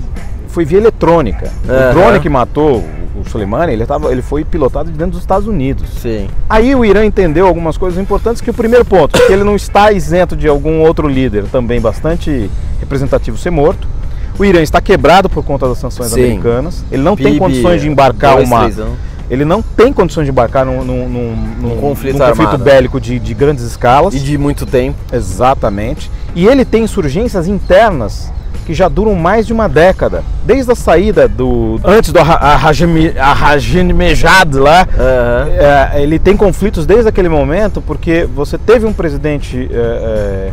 foi 0.49 0.65
via 0.65 0.79
eletrônica. 0.79 1.51
Aham. 1.69 1.91
O 1.91 1.95
drone 1.95 2.21
que 2.21 2.29
matou 2.29 2.83
o 3.15 3.29
Soleimani, 3.29 3.75
ele, 3.75 3.87
tava, 3.87 4.11
ele 4.11 4.23
foi 4.23 4.43
pilotado 4.45 4.91
de 4.91 4.97
dentro 4.99 5.13
dos 5.13 5.21
Estados 5.21 5.47
Unidos. 5.47 5.87
Sim. 6.01 6.29
Aí 6.51 6.75
o 6.75 6.85
Irã 6.85 7.05
entendeu 7.05 7.47
algumas 7.47 7.77
coisas 7.77 8.01
importantes, 8.01 8.41
que 8.41 8.51
o 8.51 8.55
primeiro 8.55 8.85
ponto, 8.85 9.21
que 9.27 9.33
ele 9.33 9.45
não 9.45 9.55
está 9.55 9.93
isento 9.93 10.35
de 10.35 10.49
algum 10.49 10.81
outro 10.81 11.07
líder 11.07 11.45
também 11.53 11.81
bastante 11.81 12.51
representativo 12.81 13.37
ser 13.39 13.51
morto. 13.51 13.87
O 14.39 14.45
Irã 14.47 14.63
está 14.63 14.81
quebrado 14.81 15.29
por 15.29 15.45
conta 15.45 15.69
das 15.69 15.77
sanções 15.79 16.11
Sim. 16.11 16.25
americanas. 16.25 16.83
Ele 16.91 17.03
não 17.03 17.15
tem 17.15 17.27
PIB, 17.27 17.39
condições 17.39 17.83
de 17.83 17.89
embarcar 17.89 18.37
dois, 18.37 18.49
uma. 18.49 18.61
três. 18.63 18.79
Ele 19.33 19.47
não 19.47 19.63
tem 19.63 19.95
condições 19.95 20.27
de 20.27 20.31
embarcar 20.31 20.67
num, 20.67 20.85
num- 20.85 21.09
num- 21.09 21.37
num- 21.63 21.77
conflito 21.81 22.19
num 22.19 22.27
conflito 22.29 22.59
bélico 22.59 23.01
de, 23.01 23.19
de 23.19 23.33
grandes 23.33 23.65
escalas. 23.65 24.13
E 24.13 24.19
de 24.21 24.37
muito 24.37 24.67
tempo. 24.67 24.99
Exatamente. 25.11 26.11
E 26.35 26.47
ele 26.47 26.67
tem 26.67 26.85
insurgências 26.85 27.49
internas 27.49 28.31
que 28.67 28.75
já 28.75 28.89
duram 28.89 29.15
mais 29.15 29.47
de 29.47 29.53
uma 29.55 29.71
década. 29.71 30.23
Desde 30.45 30.71
a 30.71 30.75
saída 30.75 31.27
do. 31.27 31.81
Antes 31.83 32.13
do 32.13 32.19
Arra- 32.19 32.35
Arrajame- 32.53 33.19
Arrajamejad 33.19 34.55
lá. 34.55 34.83
Aham. 34.83 35.49
É, 35.97 36.03
ele 36.03 36.19
tem 36.19 36.37
conflitos 36.37 36.85
desde 36.85 37.09
aquele 37.09 37.31
momento 37.31 37.81
porque 37.81 38.29
você 38.37 38.59
teve 38.59 38.85
um 38.85 38.93
presidente 38.93 39.67
é, 39.73 39.77
é, 39.77 40.53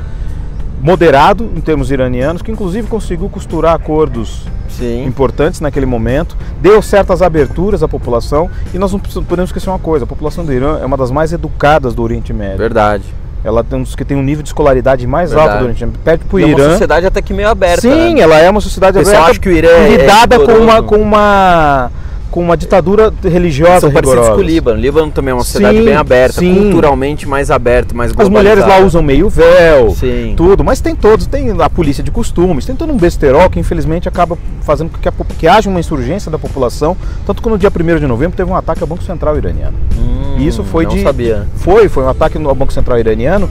moderado 0.81 1.51
em 1.53 1.59
termos 1.59 1.91
iranianos 1.91 2.41
que 2.41 2.49
inclusive 2.49 2.87
conseguiu 2.87 3.27
costurar 3.27 3.75
acordos 3.75 4.43
Sim. 4.79 5.05
importantes 5.05 5.59
naquele 5.61 5.85
momento, 5.85 6.35
deu 6.61 6.81
certas 6.81 7.21
aberturas 7.21 7.83
à 7.83 7.87
população 7.87 8.49
e 8.73 8.77
nós 8.79 8.91
não 8.91 8.99
podemos 8.99 9.49
esquecer 9.49 9.69
uma 9.69 9.77
coisa: 9.79 10.05
a 10.05 10.07
população 10.07 10.43
do 10.45 10.51
Irã 10.53 10.79
é 10.81 10.85
uma 10.85 10.97
das 10.97 11.11
mais 11.11 11.31
educadas 11.33 11.93
do 11.93 12.01
Oriente 12.01 12.33
Médio. 12.33 12.57
Verdade. 12.57 13.03
Ela 13.43 13.63
tem 13.63 13.79
uns 13.79 13.95
que 13.95 14.03
tem 14.03 14.17
um 14.17 14.21
nível 14.23 14.43
de 14.43 14.49
escolaridade 14.49 15.07
mais 15.07 15.29
Verdade. 15.29 15.49
alto 15.49 15.59
do 15.59 15.63
Oriente 15.65 15.85
Médio. 15.85 15.99
Perde 16.03 16.25
pro 16.25 16.39
E 16.39 16.43
é 16.43 16.45
uma 16.47 16.59
Irã. 16.59 16.71
sociedade 16.71 17.05
até 17.05 17.21
que 17.21 17.33
meio 17.33 17.47
aberta. 17.47 17.81
Sim, 17.81 18.15
né? 18.15 18.21
ela 18.21 18.37
é 18.37 18.49
uma 18.49 18.59
sociedade 18.59 18.99
aberta, 18.99 19.21
acha 19.29 19.39
que 19.39 19.47
o 19.47 19.51
Irã 19.51 19.69
é- 19.69 19.93
é 19.93 19.97
lidada 19.97 20.39
com 20.39 20.51
uma 20.53 20.83
com 20.83 20.97
uma 20.97 21.89
com 22.29 22.41
uma 22.41 22.55
ditadura 22.55 23.13
religiosa 23.23 23.81
São 23.81 23.91
parecidos 23.91 24.21
rigorosa. 24.25 24.31
com 24.31 24.39
o 24.39 24.43
Líbano. 24.43 24.77
O 24.77 24.81
Líbano 24.81 25.11
também 25.11 25.31
é 25.31 25.33
uma 25.35 25.43
sociedade 25.43 25.77
Sim, 25.77 25.85
bem 25.85 25.95
aberta, 25.95 26.39
sim. 26.39 26.55
culturalmente 26.55 27.27
mais 27.27 27.49
aberta, 27.51 27.93
mais 27.93 28.13
As 28.17 28.29
mulheres 28.29 28.65
lá 28.65 28.79
usam 28.79 29.01
meio 29.01 29.29
véu, 29.29 29.91
Sim. 29.91 30.33
tudo, 30.35 30.63
mas 30.63 30.79
tem 30.81 30.95
todos, 30.95 31.25
tem 31.27 31.51
a 31.59 31.69
polícia 31.69 32.03
de 32.03 32.11
costumes, 32.11 32.65
tem 32.65 32.75
todo 32.75 32.91
um 32.91 32.97
besterol 32.97 33.49
que 33.49 33.59
infelizmente 33.59 34.07
acaba 34.07 34.37
fazendo 34.61 34.89
com 34.91 34.97
que, 34.99 35.07
a 35.07 35.11
que 35.37 35.47
haja 35.47 35.69
uma 35.69 35.79
insurgência 35.79 36.31
da 36.31 36.37
população, 36.37 36.95
tanto 37.25 37.41
que 37.41 37.49
no 37.49 37.57
dia 37.57 37.69
1 37.69 37.99
de 37.99 38.07
novembro 38.07 38.35
teve 38.37 38.49
um 38.49 38.55
ataque 38.55 38.81
ao 38.81 38.87
Banco 38.87 39.03
Central 39.03 39.37
iraniano. 39.37 39.77
Hum, 39.97 40.35
E 40.37 40.47
isso 40.47 40.63
foi 40.63 40.83
não 40.85 40.91
de 40.91 41.01
sabia. 41.03 41.47
Foi, 41.55 41.89
foi 41.89 42.03
um 42.03 42.09
ataque 42.09 42.37
ao 42.37 42.55
Banco 42.55 42.73
Central 42.73 42.99
iraniano 42.99 43.49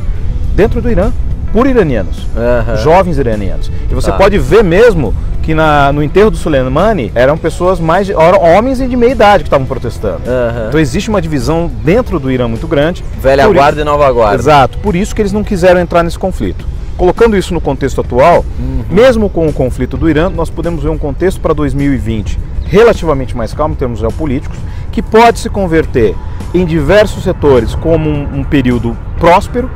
dentro 0.54 0.80
do 0.80 0.90
Irã, 0.90 1.12
por 1.52 1.66
iranianos. 1.66 2.26
Aham. 2.36 2.76
jovens 2.76 3.18
iranianos. 3.18 3.70
E 3.90 3.94
você 3.94 4.10
Tá. 4.10 4.16
pode 4.16 4.38
ver 4.38 4.62
mesmo 4.62 5.14
que 5.42 5.54
na- 5.54 5.90
no 5.92 6.02
enterro 6.02 6.30
do 6.30 6.36
Soleimani 6.36 7.10
eram 7.14 7.38
pessoas 7.38 7.80
mais 7.80 8.06
de, 8.06 8.12
eram 8.12 8.42
homens 8.42 8.80
e 8.80 8.86
de 8.86 8.96
meia 8.96 9.12
idade 9.12 9.42
que 9.44 9.48
estavam 9.48 9.66
protestando. 9.66 10.20
Aham. 10.26 10.66
Então 10.68 10.78
existe 10.80 11.08
uma 11.08 11.22
divisão 11.22 11.70
dentro 11.82 12.18
do 12.20 12.30
Irã 12.30 12.46
muito 12.48 12.66
grande. 12.66 13.02
Velha 13.20 13.48
guarda 13.48 13.80
e 13.80 13.84
nova 13.84 14.10
guarda. 14.12 14.36
Exato, 14.36 14.78
por 14.78 14.94
isso 14.94 15.14
que 15.14 15.22
eles 15.22 15.32
não 15.32 15.42
quiseram 15.42 15.80
entrar 15.80 16.02
nesse 16.02 16.18
conflito. 16.18 16.66
Colocando 16.98 17.36
isso 17.36 17.54
no 17.54 17.60
contexto 17.60 18.00
atual, 18.00 18.44
Uhum. 18.58 18.82
mesmo 18.90 19.30
com 19.30 19.46
o 19.46 19.52
conflito 19.52 19.96
do 19.96 20.10
Irã, 20.10 20.28
nós 20.28 20.50
podemos 20.50 20.82
ver 20.82 20.88
um 20.90 20.98
contexto 20.98 21.40
para 21.40 21.54
2020 21.54 22.38
relativamente 22.64 23.34
mais 23.36 23.54
calmo 23.54 23.72
em 23.74 23.76
termos 23.78 24.00
geopolíticos, 24.00 24.58
que 24.92 25.00
pode 25.00 25.38
se 25.38 25.48
converter 25.48 26.14
em 26.52 26.66
diversos 26.66 27.22
setores 27.24 27.74
como 27.76 28.10
um, 28.10 28.40
um 28.40 28.44
período 28.44 28.94
próspero 29.18 29.70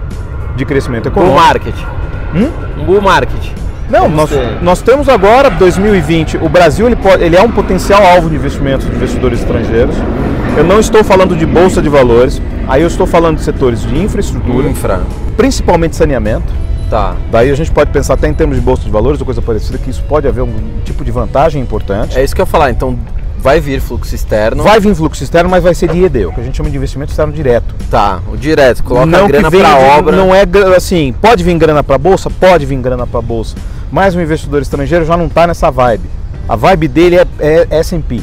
de 0.57 0.65
crescimento 0.65 1.11
Bull 1.11 1.25
econômico. 1.25 1.47
market. 1.47 1.75
Hum? 2.35 2.51
Um 2.81 2.85
bull 2.85 3.01
market. 3.01 3.63
Não, 3.91 4.09
nós, 4.09 4.31
nós 4.63 4.81
temos 4.81 5.09
agora, 5.09 5.51
2020, 5.51 6.39
o 6.39 6.49
Brasil 6.49 6.87
ele, 6.87 6.97
pode, 6.97 7.23
ele 7.23 7.37
é 7.37 7.43
um 7.43 7.51
potencial 7.51 8.03
alvo 8.03 8.31
de 8.31 8.37
investimentos 8.37 8.87
de 8.89 8.95
investidores 8.97 9.41
estrangeiros. 9.41 9.95
Eu 10.57 10.65
não 10.65 10.81
estou 10.81 11.05
falando 11.05 11.37
de 11.37 11.45
bolsa 11.45 11.83
de 11.83 11.91
valores, 11.91 12.41
aí 12.67 12.81
eu 12.81 12.89
estou 12.89 13.07
falando 13.07 13.37
de 13.37 13.43
setores 13.43 13.83
de 13.83 13.95
infraestrutura, 13.99 14.69
Infra. 14.69 15.01
principalmente 15.37 15.95
saneamento. 15.97 16.53
Tá. 16.89 17.17
Daí 17.31 17.51
a 17.51 17.55
gente 17.55 17.71
pode 17.71 17.91
pensar 17.91 18.15
até 18.15 18.29
em 18.29 18.35
termos 18.35 18.57
de 18.57 18.63
bolsa 18.63 18.83
de 18.83 18.91
valores 18.91 19.21
ou 19.21 19.25
coisa 19.25 19.41
parecida, 19.41 19.79
que 19.79 19.91
isso 19.91 20.03
pode 20.09 20.27
haver 20.29 20.43
um 20.43 20.53
tipo 20.85 21.05
de 21.05 21.11
vantagem 21.11 21.61
importante. 21.61 22.19
É 22.19 22.25
isso 22.25 22.35
que 22.35 22.41
eu 22.41 22.45
ia 22.45 22.47
falar. 22.47 22.71
Então, 22.71 22.99
vai 23.43 23.61
vir 23.61 23.81
fluxo 23.81 24.15
externo. 24.15 24.63
Vai 24.63 24.79
vir 24.79 24.95
fluxo 24.95 25.23
externo, 25.23 25.51
mas 25.51 25.63
vai 25.63 25.75
ser 25.75 25.89
de 25.89 25.99
IED, 25.99 26.27
o 26.27 26.33
que 26.33 26.41
a 26.41 26.45
gente 26.45 26.57
chama 26.57 26.71
de 26.71 26.77
investimento 26.77 27.11
externo 27.11 27.33
direto. 27.33 27.75
Tá, 27.91 28.21
o 28.33 28.37
direto. 28.37 28.83
Coloca 28.85 29.05
não 29.07 29.25
a 29.25 29.29
grana 29.29 29.51
de- 29.51 29.57
obra. 29.63 30.17
Não 30.17 30.35
é 30.35 30.45
assim, 30.77 31.13
pode 31.21 31.43
vir 31.43 31.59
grana 31.59 31.83
para 31.83 31.99
bolsa, 31.99 32.31
pode 32.31 32.65
vir 32.65 32.79
grana 32.79 33.07
para 33.07 33.21
bolsa, 33.21 33.57
mas 33.91 34.15
o 34.15 34.21
investidor 34.21 34.63
estrangeiro 34.63 35.05
já 35.05 35.17
não 35.17 35.27
está 35.27 35.47
nessa 35.47 35.71
vibe. 35.71 36.09
A 36.49 36.55
vibe 36.57 36.89
dele 36.89 37.17
é, 37.17 37.27
é 37.41 37.67
S&P. 37.79 38.21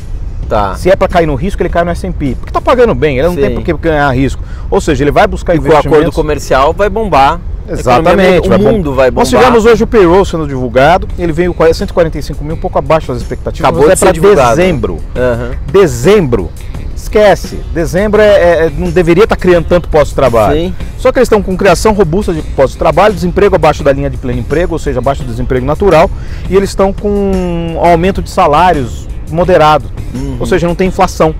Tá. 0.47 0.73
Se 0.75 0.89
é 0.89 0.95
para 0.95 1.07
cair 1.07 1.27
no 1.27 1.35
risco, 1.35 1.61
ele 1.61 1.69
cai 1.69 1.83
no 1.83 1.91
S&P, 1.91 2.35
porque 2.39 2.51
tá 2.51 2.59
pagando 2.59 2.95
bem, 2.95 3.19
ele 3.19 3.27
não 3.27 3.35
Sim. 3.35 3.41
tem 3.41 3.53
por 3.53 3.63
que 3.63 3.71
ganhar 3.73 4.09
risco. 4.11 4.41
Ou 4.71 4.81
seja, 4.81 5.03
ele 5.03 5.11
vai 5.11 5.27
buscar 5.27 5.53
E 5.53 5.57
com 5.59 5.63
o 5.63 5.67
investimentos. 5.67 5.99
acordo 6.01 6.15
comercial 6.15 6.73
vai 6.73 6.89
bombar. 6.89 7.39
Exatamente. 7.71 8.49
O 8.49 8.59
mundo 8.59 8.93
vai 8.93 9.09
bombar. 9.11 9.21
Nós 9.21 9.29
tivemos 9.29 9.65
hoje 9.65 9.83
o 9.83 9.87
payroll 9.87 10.25
sendo 10.25 10.47
divulgado, 10.47 11.07
ele 11.17 11.31
veio 11.31 11.53
com 11.53 11.71
145 11.73 12.43
mil, 12.43 12.55
um 12.55 12.59
pouco 12.59 12.77
abaixo 12.77 13.07
das 13.07 13.17
expectativas, 13.21 13.67
Acabou 13.69 13.87
mas 13.87 13.97
de 13.97 14.03
é 14.03 14.05
para 14.05 14.13
divulgado. 14.13 14.55
dezembro. 14.57 14.97
Aham. 15.15 15.51
Dezembro. 15.71 16.49
Esquece. 16.95 17.59
Dezembro 17.73 18.21
é, 18.21 18.65
é- 18.65 18.71
não 18.77 18.89
deveria 18.89 19.23
estar 19.23 19.37
criando 19.37 19.65
tanto 19.67 19.87
posto 19.87 20.09
de 20.09 20.15
trabalho. 20.15 20.59
Sim. 20.59 20.75
Só 20.97 21.11
que 21.13 21.19
eles 21.19 21.27
estão 21.27 21.41
com 21.41 21.55
criação 21.55 21.93
robusta 21.93 22.33
de 22.33 22.41
postos 22.41 22.73
de 22.73 22.77
trabalho, 22.79 23.13
desemprego 23.13 23.55
abaixo 23.55 23.83
da 23.83 23.93
linha 23.93 24.09
de 24.09 24.17
pleno 24.17 24.39
emprego, 24.39 24.73
ou 24.73 24.79
seja, 24.79 24.99
abaixo 24.99 25.23
do 25.23 25.29
desemprego 25.31 25.65
natural, 25.65 26.09
e 26.49 26.55
eles 26.57 26.69
estão 26.69 26.91
com 26.91 27.09
um 27.09 27.79
aumento 27.79 28.21
de 28.21 28.29
salários 28.29 29.07
moderado, 29.31 29.85
Uhum. 30.13 30.37
ou 30.39 30.45
seja, 30.45 30.67
não 30.67 30.75
tem 30.75 30.89
inflação. 30.89 31.33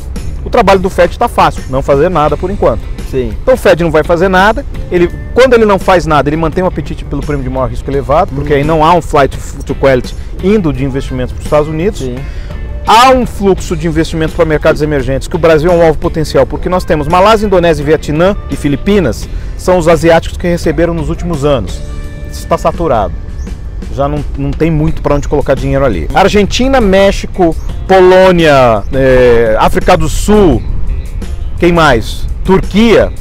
O 0.45 0.49
trabalho 0.49 0.79
do 0.79 0.89
FED 0.89 1.11
está 1.11 1.27
fácil, 1.27 1.61
não 1.69 1.81
fazer 1.81 2.07
nada 2.09 2.37
por 2.37 2.49
enquanto. 2.49 2.79
Sim. 3.09 3.33
Então 3.41 3.55
o 3.55 3.57
Fed 3.57 3.83
não 3.83 3.91
vai 3.91 4.03
fazer 4.03 4.27
nada. 4.27 4.65
Ele, 4.91 5.09
quando 5.33 5.53
ele 5.53 5.65
não 5.65 5.79
faz 5.79 6.05
nada, 6.05 6.29
ele 6.29 6.37
mantém 6.37 6.63
um 6.63 6.67
apetite 6.67 7.03
pelo 7.03 7.21
prêmio 7.21 7.43
de 7.43 7.49
maior 7.49 7.69
risco 7.69 7.89
elevado, 7.89 8.31
porque 8.33 8.53
aí 8.53 8.63
não 8.63 8.83
há 8.83 8.93
um 8.93 9.01
flight 9.01 9.37
to 9.65 9.73
quality 9.75 10.15
indo 10.43 10.71
de 10.71 10.85
investimentos 10.85 11.33
para 11.33 11.39
os 11.39 11.45
Estados 11.45 11.67
Unidos. 11.67 11.99
Sim. 11.99 12.17
Há 12.87 13.11
um 13.11 13.25
fluxo 13.25 13.75
de 13.75 13.87
investimentos 13.87 14.35
para 14.35 14.45
mercados 14.45 14.81
emergentes, 14.81 15.27
que 15.27 15.35
o 15.35 15.39
Brasil 15.39 15.71
é 15.71 15.75
um 15.75 15.85
alvo 15.85 15.99
potencial, 15.99 16.45
porque 16.45 16.67
nós 16.67 16.83
temos 16.83 17.07
Malásia, 17.07 17.45
Indonésia, 17.45 17.85
Vietnã 17.85 18.35
e 18.49 18.55
Filipinas, 18.55 19.29
são 19.57 19.77
os 19.77 19.87
asiáticos 19.87 20.37
que 20.37 20.47
receberam 20.47 20.93
nos 20.93 21.09
últimos 21.09 21.45
anos. 21.45 21.79
Está 22.31 22.57
saturado. 22.57 23.13
Já 23.93 24.07
não, 24.07 24.23
não 24.37 24.49
tem 24.49 24.71
muito 24.71 25.01
para 25.03 25.13
onde 25.13 25.27
colocar 25.27 25.55
dinheiro 25.55 25.85
ali. 25.85 26.07
Argentina, 26.13 26.81
México, 26.81 27.55
Polônia, 27.87 28.83
eh, 28.93 29.55
África 29.59 29.95
do 29.95 30.09
Sul, 30.09 30.61
quem 31.59 31.71
mais? 31.71 32.25
Turquia 32.53 33.11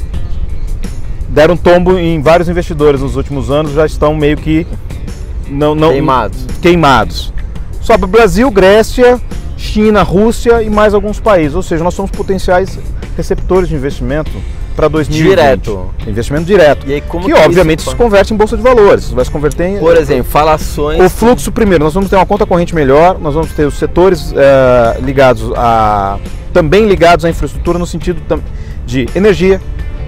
deram 1.29 1.55
tombo 1.55 1.99
em 1.99 2.19
vários 2.19 2.49
investidores 2.49 2.99
nos 3.01 3.15
últimos 3.15 3.51
anos, 3.51 3.73
já 3.73 3.85
estão 3.85 4.15
meio 4.15 4.35
que 4.35 4.65
não, 5.47 5.75
não 5.75 5.91
Queimados. 5.91 6.45
queimados. 6.59 7.33
Sobe 7.79 8.05
o 8.05 8.07
Brasil, 8.07 8.49
Grécia, 8.49 9.21
China, 9.55 10.01
Rússia 10.01 10.63
e 10.63 10.69
mais 10.71 10.95
alguns 10.95 11.19
países. 11.19 11.53
Ou 11.55 11.61
seja, 11.61 11.83
nós 11.83 11.93
somos 11.93 12.09
potenciais 12.09 12.79
receptores 13.15 13.69
de 13.69 13.75
investimento 13.75 14.31
para 14.75 14.87
2020. 14.87 15.29
Direto. 15.29 15.85
Investimento 16.07 16.45
direto. 16.45 16.87
E 16.87 16.93
aí, 16.95 17.01
como 17.01 17.25
que, 17.27 17.31
que 17.31 17.39
obviamente 17.39 17.81
isso- 17.81 17.91
se 17.91 17.95
converte 17.95 18.33
em 18.33 18.37
bolsa 18.37 18.57
de 18.57 18.63
valores. 18.63 19.03
Isso 19.03 19.15
vai 19.15 19.25
se 19.25 19.29
converter 19.29 19.65
em. 19.67 19.77
Por 19.77 19.95
exemplo, 19.95 20.23
falações. 20.23 20.99
O 21.03 21.07
fluxo, 21.07 21.51
primeiro, 21.51 21.83
nós 21.83 21.93
vamos 21.93 22.09
ter 22.09 22.15
uma 22.15 22.25
conta 22.25 22.47
corrente 22.47 22.73
melhor, 22.73 23.19
nós 23.19 23.35
vamos 23.35 23.51
ter 23.51 23.65
os 23.65 23.75
setores 23.77 24.33
eh, 24.35 24.99
ligados 25.03 25.51
a. 25.55 26.17
também 26.51 26.87
ligados 26.87 27.25
à 27.25 27.29
infraestrutura 27.29 27.77
no 27.77 27.85
sentido 27.85 28.19
tam- 28.27 28.41
de 28.89 29.07
energia, 29.15 29.61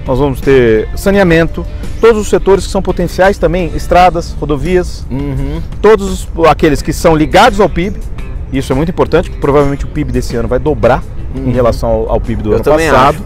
nós 0.06 0.18
vamos 0.18 0.40
ter 0.40 0.88
saneamento, 0.96 1.64
todos 2.00 2.20
os 2.20 2.28
setores 2.28 2.66
que 2.66 2.72
são 2.72 2.82
potenciais 2.82 3.38
também, 3.38 3.70
estradas, 3.74 4.34
rodovias, 4.38 5.06
Uhum. 5.10 5.60
todos 5.80 6.10
os- 6.10 6.28
aqueles 6.48 6.82
que 6.82 6.92
são 6.92 7.14
ligados 7.14 7.60
ao 7.60 7.68
PIB, 7.68 7.98
isso 8.52 8.72
é 8.72 8.76
muito 8.76 8.88
importante, 8.90 9.30
provavelmente 9.30 9.84
o 9.84 9.88
PIB 9.88 10.10
desse 10.10 10.34
ano 10.36 10.48
vai 10.48 10.58
dobrar 10.58 11.02
em 11.34 11.50
relação 11.52 11.88
ao, 11.88 12.10
ao 12.12 12.20
PIB 12.20 12.42
do 12.42 12.50
Uhum. 12.50 12.56
Eu 12.56 12.60
ano 12.60 12.64
passado. 12.90 13.16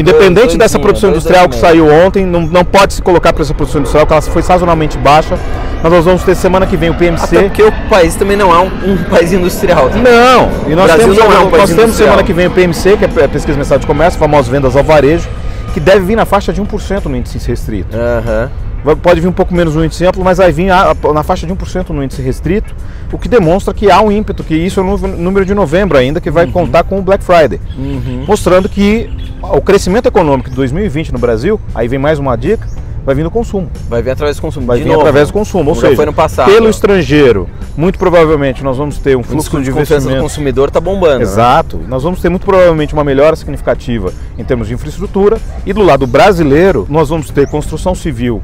Independente 0.00 0.46
dois, 0.46 0.56
dessa 0.56 0.78
dois, 0.78 0.82
produção 0.86 1.10
dois, 1.10 1.22
industrial 1.22 1.48
que 1.48 1.56
saiu 1.56 1.86
ontem, 1.92 2.24
não, 2.26 2.40
não 2.40 2.64
pode 2.64 2.94
se 2.94 3.02
colocar 3.02 3.32
para 3.32 3.42
essa 3.42 3.54
produção 3.54 3.80
industrial, 3.80 4.06
que 4.06 4.12
ela 4.12 4.22
foi 4.22 4.42
sazonalmente 4.42 4.96
baixa. 4.98 5.38
Mas 5.82 5.92
nós 5.92 6.04
vamos 6.04 6.22
ter 6.22 6.34
semana 6.36 6.66
que 6.66 6.76
vem 6.76 6.90
o 6.90 6.94
PMC. 6.94 7.24
Até 7.24 7.42
porque 7.48 7.62
o 7.62 7.72
país 7.88 8.14
também 8.14 8.36
não 8.36 8.54
é 8.54 8.58
um, 8.60 8.92
um 8.92 8.96
país 9.10 9.32
industrial. 9.32 9.90
Não, 9.90 10.70
e 10.70 10.74
nós 10.76 10.86
Brasil 10.86 10.98
temos, 11.14 11.18
não 11.18 11.24
é 11.32 11.38
um 11.40 11.42
nós 11.44 11.50
temos 11.50 11.70
industrial. 11.70 11.92
semana 11.92 12.22
que 12.22 12.32
vem 12.32 12.46
o 12.46 12.50
PMC, 12.50 12.96
que 12.96 13.04
é 13.20 13.24
a 13.24 13.28
pesquisa 13.28 13.58
mensal 13.58 13.78
de 13.78 13.86
comércio, 13.86 14.18
famosas 14.18 14.48
vendas 14.48 14.76
ao 14.76 14.84
varejo, 14.84 15.28
que 15.74 15.80
deve 15.80 16.00
vir 16.06 16.16
na 16.16 16.24
faixa 16.24 16.52
de 16.52 16.60
1% 16.62 17.06
no 17.06 17.16
índice 17.16 17.38
restrito. 17.48 17.96
Vai- 18.84 18.96
Pode 18.96 19.20
vir 19.20 19.28
um 19.28 19.32
pouco 19.32 19.54
menos 19.54 19.74
no 19.74 19.84
índice 19.84 20.04
amplo, 20.04 20.22
mas 20.24 20.38
vai 20.38 20.50
vir 20.52 20.66
na 20.66 21.22
faixa 21.22 21.46
de 21.46 21.52
1% 21.52 21.90
no 21.90 22.02
índice 22.02 22.20
restrito, 22.22 22.74
o 23.12 23.18
que 23.18 23.28
demonstra 23.28 23.72
que 23.72 23.90
há 23.90 24.00
um 24.00 24.10
ímpeto, 24.12 24.42
que 24.44 24.54
isso 24.54 24.78
é 24.80 24.82
o 24.82 24.96
número 24.98 25.44
de 25.46 25.54
novembro 25.54 25.96
ainda, 25.98 26.20
que 26.20 26.30
vai 26.30 26.46
contar 26.48 26.82
com 26.84 26.98
o 26.98 27.02
Black 27.02 27.24
Friday. 27.24 27.60
Uhum. 27.76 28.24
Mostrando 28.26 28.68
que 28.68 29.08
o 29.40 29.60
crescimento 29.60 30.06
econômico 30.06 30.50
de 30.50 30.56
2020 30.56 31.12
no 31.12 31.18
Brasil, 31.18 31.60
aí 31.74 31.86
vem 31.88 31.98
mais 31.98 32.18
uma 32.18 32.36
dica, 32.36 32.66
vai 33.04 33.14
vir 33.14 33.22
no 33.24 33.30
consumo. 33.30 33.70
Vai 33.88 34.02
vir 34.02 34.10
através 34.10 34.36
do 34.36 34.42
consumo. 34.42 34.66
Vai 34.66 34.78
de 34.78 34.84
vir 34.84 34.88
novo. 34.90 35.00
através 35.00 35.28
do 35.28 35.32
consumo. 35.32 35.70
Ou 35.70 35.76
seja, 35.76 35.96
foi 35.96 36.06
no 36.06 36.12
passado. 36.12 36.50
pelo 36.50 36.68
estrangeiro, 36.68 37.48
muito 37.76 37.98
provavelmente 37.98 38.62
nós 38.62 38.76
vamos 38.76 38.98
ter 38.98 39.16
um 39.16 39.22
fluxo 39.22 39.56
de 39.58 39.64
de 39.64 39.70
confiança 39.70 39.94
do 39.94 39.96
investimento. 40.00 40.22
consumidor 40.22 40.70
tá 40.70 40.80
bombando. 40.80 41.18
né? 41.18 41.22
Exato. 41.22 41.80
Nós 41.88 42.02
vamos 42.02 42.20
ter 42.20 42.28
muito 42.28 42.44
provavelmente 42.44 42.94
uma 42.94 43.04
melhora 43.04 43.36
significativa 43.36 44.12
em 44.38 44.44
termos 44.44 44.68
de 44.68 44.74
infraestrutura. 44.74 45.38
E 45.64 45.72
do 45.72 45.82
lado 45.82 46.06
brasileiro, 46.06 46.86
nós 46.88 47.08
vamos 47.08 47.30
ter 47.30 47.48
construção 47.48 47.94
civil. 47.94 48.42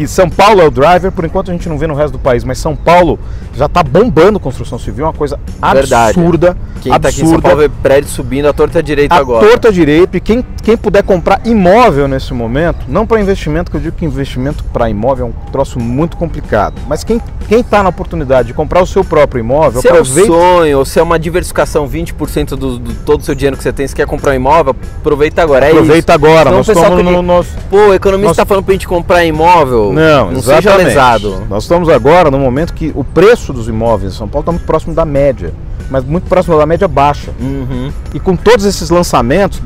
Que 0.00 0.08
São 0.08 0.30
Paulo 0.30 0.62
é 0.62 0.66
o 0.66 0.70
driver, 0.70 1.12
por 1.12 1.26
enquanto 1.26 1.50
a 1.50 1.52
gente 1.52 1.68
não 1.68 1.76
vê 1.76 1.86
no 1.86 1.92
resto 1.94 2.12
do 2.12 2.18
país, 2.18 2.42
mas 2.42 2.56
São 2.56 2.74
Paulo 2.74 3.18
já 3.54 3.66
está 3.66 3.82
bombando 3.82 4.40
construção 4.40 4.78
civil, 4.78 5.04
uma 5.04 5.12
coisa 5.12 5.38
Verdade. 5.74 6.18
absurda. 6.18 6.56
Quem 6.80 6.90
tá 6.98 7.08
aqui 7.10 7.22
em 7.22 7.26
São. 7.26 7.38
Paulo 7.38 7.58
vê 7.58 7.68
prédio 7.68 8.08
subindo 8.08 8.46
a 8.48 8.52
torta 8.54 8.82
direita 8.82 9.14
a 9.14 9.18
agora. 9.18 9.46
torta 9.46 9.70
direito 9.70 10.16
e 10.16 10.20
quem, 10.20 10.42
quem 10.62 10.74
puder 10.78 11.02
comprar 11.02 11.42
imóvel 11.44 12.08
nesse 12.08 12.32
momento, 12.32 12.86
não 12.88 13.06
para 13.06 13.20
investimento, 13.20 13.70
que 13.70 13.76
eu 13.76 13.80
digo 13.82 13.94
que 13.94 14.06
investimento 14.06 14.64
para 14.72 14.88
imóvel 14.88 15.26
é 15.26 15.28
um 15.28 15.50
troço 15.52 15.78
muito 15.78 16.16
complicado, 16.16 16.80
mas 16.88 17.04
quem 17.04 17.20
quem 17.46 17.60
está 17.60 17.82
na 17.82 17.88
oportunidade 17.88 18.46
de 18.48 18.54
comprar 18.54 18.80
o 18.80 18.86
seu 18.86 19.02
próprio 19.04 19.40
imóvel, 19.40 19.82
Se 19.82 19.88
é 19.88 20.00
um 20.00 20.04
sonho, 20.04 20.78
ou 20.78 20.84
se 20.84 21.00
é 21.00 21.02
uma 21.02 21.18
diversificação, 21.18 21.88
20% 21.88 22.50
do, 22.50 22.78
do 22.78 22.94
todo 23.04 23.20
o 23.22 23.24
seu 23.24 23.34
dinheiro 23.34 23.56
que 23.56 23.62
você 23.64 23.72
tem, 23.72 23.88
se 23.88 23.94
quer 23.94 24.06
comprar 24.06 24.30
um 24.30 24.34
imóvel, 24.36 24.74
aproveita 25.00 25.42
agora. 25.42 25.66
É 25.66 25.70
aproveita 25.72 26.12
isso. 26.12 26.24
agora, 26.26 26.44
Senão 26.44 26.56
nós 26.58 26.68
estamos 26.68 26.96
que- 26.98 27.02
no 27.02 27.22
nosso 27.22 27.50
Pô, 27.68 27.88
o 27.88 27.94
economista 27.94 28.28
Nós- 28.28 28.36
tá 28.36 28.46
falando 28.46 28.64
pra 28.64 28.72
gente 28.74 28.86
comprar 28.86 29.24
imóvel. 29.24 29.89
Não, 29.92 30.30
não 30.32 30.42
seja 30.42 30.74
lesado. 30.76 31.46
Nós 31.48 31.64
estamos 31.64 31.88
agora 31.88 32.30
no 32.30 32.38
momento 32.38 32.72
que 32.74 32.92
o 32.94 33.04
preço 33.04 33.52
dos 33.52 33.68
imóveis 33.68 34.14
em 34.14 34.16
São 34.16 34.28
Paulo 34.28 34.42
está 34.42 34.52
muito 34.52 34.66
próximo 34.66 34.94
da 34.94 35.04
média, 35.04 35.52
mas 35.90 36.04
muito 36.04 36.28
próximo 36.28 36.56
da 36.56 36.66
média 36.66 36.86
baixa. 36.88 37.32
Uhum. 37.40 37.90
E 38.14 38.20
com 38.20 38.36
todos 38.36 38.64
esses 38.64 38.90
lançamentos, 38.90 39.60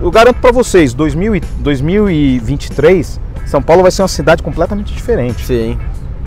eu 0.00 0.10
garanto 0.10 0.36
para 0.40 0.52
vocês, 0.52 0.92
2000 0.94 1.36
e- 1.36 1.40
2023, 1.58 3.20
São 3.46 3.62
Paulo 3.62 3.82
vai 3.82 3.90
ser 3.90 4.02
uma 4.02 4.08
cidade 4.08 4.42
completamente 4.42 4.92
diferente. 4.92 5.44
Sim. 5.44 5.78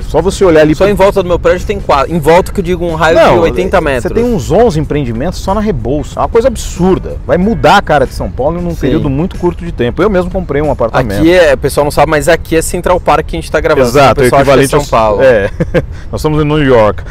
Só 0.08 0.22
você 0.22 0.46
olhar 0.46 0.62
ali 0.62 0.76
Só 0.76 0.86
pro- 0.86 0.92
em 0.92 0.96
volta 0.96 1.22
do 1.24 1.28
meu 1.28 1.40
prédio 1.40 1.66
tem 1.66 1.80
quatro. 1.80 2.14
Em 2.14 2.20
volta 2.20 2.52
que 2.52 2.60
eu 2.60 2.64
digo 2.64 2.86
um 2.86 2.96
raio 2.96 3.18
de 3.18 3.40
80 3.40 3.82
metros. 3.82 4.04
Você 4.04 4.14
tem 4.14 4.24
uns 4.24 4.52
11 4.52 4.80
empreendimentos 4.80 5.40
só 5.40 5.54
na 5.54 5.62
Rebouça. 5.62 6.20
É 6.20 6.22
uma 6.24 6.30
coisa 6.30 6.48
absurda. 6.48 7.18
Vai 7.26 7.38
mudar 7.38 7.78
a 7.78 7.82
cara 7.82 8.06
de 8.06 8.14
São 8.14 8.30
Paulo 8.32 8.62
num 8.62 8.72
Sim. 8.72 8.82
período 8.82 9.10
muito 9.10 9.38
curto 9.38 9.64
de 9.66 9.72
tempo. 9.72 10.02
Eu 10.02 10.10
mesmo 10.10 10.30
comprei 10.32 10.62
um 10.62 10.72
apartamento. 10.72 11.20
Aqui 11.20 11.34
é, 11.34 11.54
o 11.54 11.58
pessoal 11.58 11.84
não 11.84 11.92
sabe, 11.92 12.10
mas 12.12 12.28
aqui 12.28 12.56
é 12.56 12.62
Central 12.62 13.00
Park 13.00 13.26
que 13.28 13.36
a 13.36 13.40
gente 13.40 13.52
tá 13.52 13.60
gravando. 13.60 13.88
Exato, 13.88 14.22
o 14.22 14.24
é 14.24 14.26
pessoal 14.26 14.42
acha 14.42 14.50
equivalente 14.52 14.76
é 14.76 14.80
São 14.80 14.86
Paulo. 14.86 15.22
É. 15.24 15.50
Nós 16.12 16.22
estamos 16.22 16.42
em 16.42 16.46
New 16.46 16.64
York. 16.64 17.04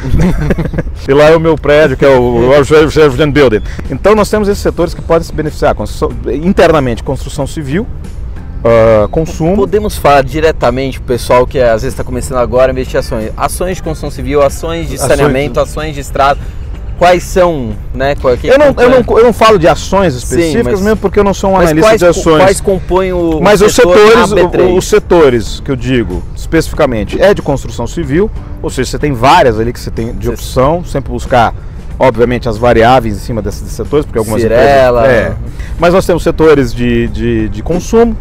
e 1.07 1.13
lá 1.13 1.25
é 1.25 1.35
o 1.35 1.39
meu 1.39 1.55
prédio, 1.57 1.97
que 1.97 2.05
é 2.05 2.09
o 2.09 2.39
Building. 3.31 3.61
Então 3.89 4.15
nós 4.15 4.29
temos 4.29 4.47
esses 4.47 4.61
setores 4.61 4.93
que 4.93 5.01
podem 5.01 5.23
se 5.23 5.33
beneficiar. 5.33 5.75
Construção- 5.75 6.11
internamente, 6.33 7.03
construção 7.03 7.45
civil, 7.45 7.85
ah, 8.65 9.07
consumo. 9.09 9.55
Podemos 9.55 9.97
falar 9.97 10.23
diretamente 10.23 10.99
pro 10.99 11.07
pessoal 11.13 11.45
que 11.45 11.59
às 11.59 11.83
vezes 11.83 11.93
está 11.93 12.03
começando 12.03 12.39
agora 12.39 12.71
a 12.71 12.73
investir 12.73 12.99
ações. 12.99 13.31
Ações 13.37 13.77
de 13.77 13.83
construção 13.83 14.09
civil, 14.09 14.41
ações 14.41 14.89
de 14.89 14.95
Ações 14.95 15.07
saneamento, 15.07 15.59
ações 15.59 15.93
de 15.93 16.01
estrada. 16.01 16.39
Quais 16.97 17.23
são, 17.23 17.71
né? 17.93 18.15
Qual, 18.15 18.37
que 18.37 18.47
Eu 18.47 18.57
não, 18.57 18.67
eu, 18.67 18.89
não, 18.89 19.17
eu 19.17 19.23
não 19.25 19.33
falo 19.33 19.59
de 19.59 19.67
ações 19.67 20.15
específicas, 20.15 20.63
mas- 20.75 20.81
mesmo 20.81 20.95
porque 20.97 21.19
eu 21.19 21.25
não 21.25 21.33
sou 21.33 21.49
um 21.51 21.57
analista 21.57 21.81
quais, 21.89 21.99
de 21.99 22.05
ações. 22.07 22.37
quais 22.41 22.61
compõem 22.61 23.11
o 23.11 23.41
Mas 23.41 23.61
os 23.61 23.75
setor 23.75 23.97
setores, 23.97 24.29
na 24.31 24.35
B3? 24.37 24.61
o- 24.71 24.77
os 24.77 24.87
setores 24.87 25.59
que 25.59 25.69
eu 25.69 25.75
digo 25.75 26.23
especificamente 26.37 27.21
é 27.21 27.33
de 27.33 27.41
construção 27.41 27.85
civil, 27.85 28.31
ou 28.63 28.69
seja, 28.69 28.91
você 28.91 28.97
tem 28.99 29.11
várias 29.11 29.59
ali 29.59 29.73
que 29.73 29.79
você 29.79 29.91
tem 29.91 30.13
de 30.13 30.29
opção, 30.29 30.85
sempre 30.85 31.11
buscar, 31.11 31.53
obviamente, 31.99 32.47
as 32.47 32.57
variáveis 32.57 33.15
em 33.17 33.19
cima 33.19 33.41
desses 33.41 33.69
setores, 33.73 34.05
porque 34.05 34.17
algumas 34.17 34.41
Cirela. 34.41 35.01
empresas. 35.01 35.31
É. 35.33 35.35
Mas 35.77 35.93
nós 35.93 36.05
temos 36.05 36.23
setores 36.23 36.73
de, 36.73 37.09
de, 37.09 37.49
de 37.49 37.61
consumo 37.61 38.15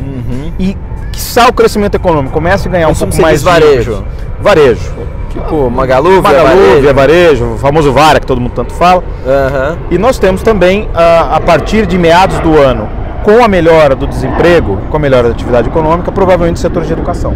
Uhum. 0.00 0.52
e 0.58 0.76
que 1.12 1.40
o 1.48 1.52
crescimento 1.52 1.94
econômico 1.94 2.32
começa 2.32 2.68
a 2.68 2.72
ganhar 2.72 2.88
um 2.88 2.94
pouco 2.94 3.20
mais 3.20 3.42
varejo. 3.42 4.04
de 4.38 4.42
varejo. 4.42 4.92
Tipo, 5.30 5.70
Magalu, 5.70 6.22
Magalu, 6.22 6.56
Via 6.56 6.80
Via 6.80 6.94
Varejo, 6.94 7.54
o 7.54 7.58
famoso 7.58 7.92
Vara 7.92 8.18
que 8.18 8.26
todo 8.26 8.40
mundo 8.40 8.52
tanto 8.54 8.72
fala. 8.72 9.04
Aham. 9.26 9.78
E 9.90 9.98
nós 9.98 10.18
temos 10.18 10.42
também, 10.42 10.88
a, 10.94 11.36
a 11.36 11.40
partir 11.40 11.86
de 11.86 11.98
meados 11.98 12.38
do 12.40 12.58
ano, 12.58 12.88
com 13.22 13.44
a 13.44 13.48
melhora 13.48 13.94
do 13.94 14.06
desemprego, 14.06 14.78
com 14.90 14.96
a 14.96 15.00
melhora 15.00 15.28
da 15.28 15.34
atividade 15.34 15.68
econômica, 15.68 16.10
provavelmente 16.10 16.58
setores 16.58 16.86
de 16.88 16.94
educação. 16.94 17.34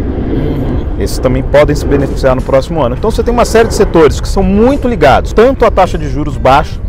Esses 0.97 1.19
também 1.19 1.43
podem 1.43 1.75
se 1.75 1.85
beneficiar 1.85 2.35
no 2.35 2.41
próximo 2.41 2.81
ano. 2.81 2.95
Então 2.97 3.11
você 3.11 3.21
tem 3.23 3.33
uma 3.33 3.45
série 3.45 3.67
de 3.67 3.73
setores 3.73 4.21
que 4.21 4.27
são 4.27 4.41
muito 4.41 4.87
ligados, 4.87 5.33
tanto 5.33 5.65
à 5.65 5.71
taxa 5.71 5.97
de 5.97 6.09
juros 6.09 6.37
baixa, 6.37 6.79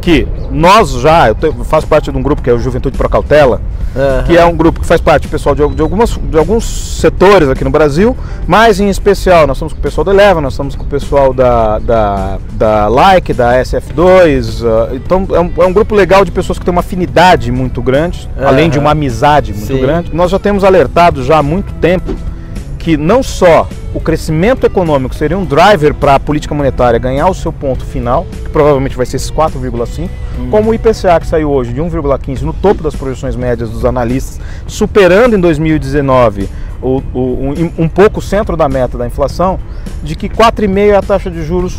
que 0.00 0.26
nós 0.50 0.90
já, 0.92 1.28
eu 1.28 1.34
te- 1.34 1.52
faço 1.64 1.86
parte 1.86 2.10
de 2.10 2.16
um 2.18 2.22
grupo 2.22 2.42
que 2.42 2.48
é 2.50 2.52
o 2.52 2.58
Juventude 2.58 2.96
Pro 2.96 3.08
Cautela, 3.08 3.60
Aham. 3.96 4.22
que 4.24 4.36
é 4.36 4.44
um 4.44 4.56
grupo 4.56 4.80
que 4.80 4.86
faz 4.86 5.00
parte, 5.00 5.26
pessoal, 5.28 5.54
de, 5.54 5.66
de, 5.74 5.82
algumas, 5.82 6.10
de 6.10 6.36
alguns 6.38 6.64
setores 7.00 7.48
aqui 7.48 7.64
no 7.64 7.70
Brasil, 7.70 8.16
mas 8.46 8.80
em 8.80 8.88
especial 8.88 9.46
nós 9.46 9.56
estamos 9.56 9.72
com 9.72 9.78
o 9.78 9.82
pessoal 9.82 10.04
da 10.04 10.12
Eleven, 10.12 10.42
nós 10.42 10.52
estamos 10.52 10.74
com 10.76 10.84
o 10.84 10.86
pessoal 10.86 11.32
da, 11.32 11.78
da, 11.78 12.38
da 12.52 12.88
Like, 12.88 13.32
da 13.32 13.54
SF2, 13.60 14.64
ah, 14.66 14.94
então 14.94 15.26
é 15.32 15.40
um, 15.40 15.52
é 15.58 15.66
um 15.66 15.72
grupo 15.72 15.94
legal 15.94 16.24
de 16.24 16.30
pessoas 16.30 16.58
que 16.58 16.64
têm 16.64 16.72
uma 16.72 16.80
afinidade 16.80 17.50
muito 17.50 17.80
grande, 17.82 18.28
além 18.40 18.68
de 18.70 18.78
uma 18.78 18.90
amizade 18.90 19.52
muito 19.52 19.66
Sim. 19.74 19.80
grande. 19.80 20.14
Nós 20.14 20.30
já 20.30 20.38
temos 20.38 20.64
alertado 20.64 21.22
já 21.24 21.38
há 21.38 21.42
muito 21.42 21.72
tempo 21.74 22.14
que 22.78 22.96
não 22.96 23.22
só 23.22 23.68
o 23.92 24.00
crescimento 24.00 24.64
econômico 24.64 25.14
seria 25.14 25.36
um 25.36 25.44
driver 25.44 25.92
para 25.94 26.14
a 26.14 26.20
política 26.20 26.54
monetária 26.54 26.98
ganhar 26.98 27.28
o 27.28 27.34
seu 27.34 27.52
ponto 27.52 27.84
final, 27.84 28.26
que 28.44 28.48
provavelmente 28.50 28.96
vai 28.96 29.04
ser 29.04 29.16
esses 29.16 29.30
4,5, 29.30 30.08
como 30.50 30.70
o 30.70 30.74
IPCA 30.74 31.18
que 31.20 31.26
saiu 31.26 31.50
hoje 31.50 31.72
de 31.72 31.80
1,15 31.80 32.42
no 32.42 32.52
topo 32.52 32.82
das 32.82 32.94
projeções 32.94 33.34
médias 33.34 33.68
dos 33.70 33.84
analistas, 33.84 34.40
superando 34.66 35.34
em 35.34 35.40
2019 35.40 36.48
o, 36.80 37.02
o- 37.12 37.18
um, 37.18 37.72
um 37.84 37.88
pouco 37.88 38.20
o 38.20 38.22
centro 38.22 38.56
da 38.56 38.68
meta 38.68 38.96
da 38.96 39.06
inflação, 39.06 39.58
de 40.02 40.14
que 40.14 40.28
4,5 40.28 40.78
é 40.78 40.94
a 40.96 41.02
taxa 41.02 41.30
de 41.30 41.42
juros 41.42 41.76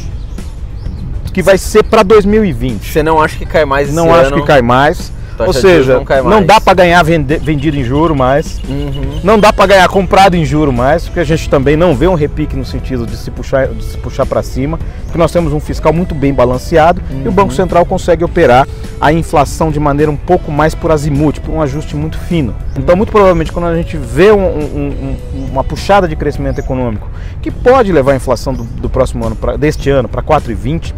que 1.34 1.42
vai 1.42 1.58
ser 1.58 1.84
para 1.84 2.04
2020. 2.04 2.92
Você 2.92 3.04
não 3.04 3.22
acha 3.22 3.38
que 3.38 3.46
cai 3.46 3.64
mais 3.64 3.88
esse 3.88 3.96
Não 3.96 4.14
acho 4.14 4.34
ano? 4.34 4.42
que 4.42 4.48
cai 4.48 4.62
mais. 4.62 5.14
Taxa 5.46 5.48
Ou 5.48 5.54
seja, 5.54 5.94
não 6.24 6.30
não 6.30 6.46
dá 6.46 6.60
para 6.60 6.74
ganhar 6.74 7.02
vende- 7.04 7.38
vendido 7.38 7.78
em 7.78 7.84
juro 7.84 8.14
mais. 8.16 8.60
Uhum. 8.68 9.20
Não 9.24 9.40
dá 9.40 9.54
para 9.54 9.66
ganhar 9.68 9.88
comprado 9.88 10.36
em 10.36 10.44
juro 10.44 10.72
mais, 10.74 11.06
porque 11.06 11.20
a 11.22 11.24
gente 11.24 11.50
também 11.50 11.78
não 11.78 11.96
vê 11.96 12.08
um 12.08 12.14
repique 12.14 12.56
no 12.58 12.66
sentido 12.66 13.06
de 13.08 13.16
se 13.16 13.32
puxar, 13.32 13.68
de 13.70 13.84
se 13.84 13.98
puxar 13.98 14.26
para 14.26 14.44
cima, 14.44 14.78
porque 15.06 15.18
nós 15.18 15.32
temos 15.32 15.54
um 15.54 15.60
fiscal 15.62 15.94
muito 15.94 16.14
bem 16.14 16.34
balanceado 16.34 17.02
e 17.24 17.28
o 17.28 17.32
Banco 17.32 17.54
Central 17.54 17.86
consegue 17.86 18.24
operar 18.24 18.68
a 19.00 19.14
inflação 19.14 19.72
de 19.72 19.80
maneira 19.80 20.12
um 20.12 20.18
pouco 20.18 20.52
mais 20.52 20.76
por 20.76 20.92
azimuth, 20.92 21.40
por 21.40 21.54
um 21.54 21.62
ajuste 21.62 21.96
muito 21.96 22.18
fino. 22.18 22.54
Então, 22.78 22.96
muito 22.98 23.12
provavelmente, 23.12 23.52
quando 23.52 23.66
a 23.68 23.76
gente 23.76 23.96
vê 23.96 24.32
um- 24.32 24.38
um- 24.46 25.18
um- 25.36 25.46
uma 25.52 25.64
puxada 25.64 26.06
de 26.08 26.16
crescimento 26.18 26.60
econômico 26.60 27.10
que 27.42 27.50
pode 27.50 27.92
levar 27.94 28.12
a 28.12 28.16
inflação 28.18 28.54
do, 28.54 28.64
do 28.64 28.90
próximo 28.90 29.26
ano, 29.26 29.36
pra, 29.38 29.56
deste 29.56 29.90
ano, 29.90 30.10
para 30.10 30.22
4,20, 30.22 30.94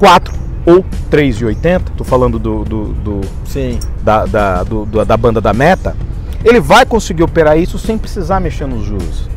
4 0.00 0.34
ou 0.64 0.84
3,80, 1.10 1.90
estou 1.90 2.06
falando 2.06 2.38
do- 2.38 2.64
do- 2.64 2.84
do, 2.92 3.20
Sim. 3.44 3.78
da, 4.02 4.24
da, 4.26 4.62
do- 4.62 4.86
da 4.86 5.16
banda 5.16 5.40
da 5.40 5.52
meta, 5.52 5.96
ele 6.44 6.60
vai 6.60 6.84
conseguir 6.86 7.22
operar 7.22 7.58
isso 7.58 7.78
sem 7.78 7.96
precisar 7.98 8.40
mexer 8.40 8.66
nos 8.66 8.84
juros. 8.84 9.28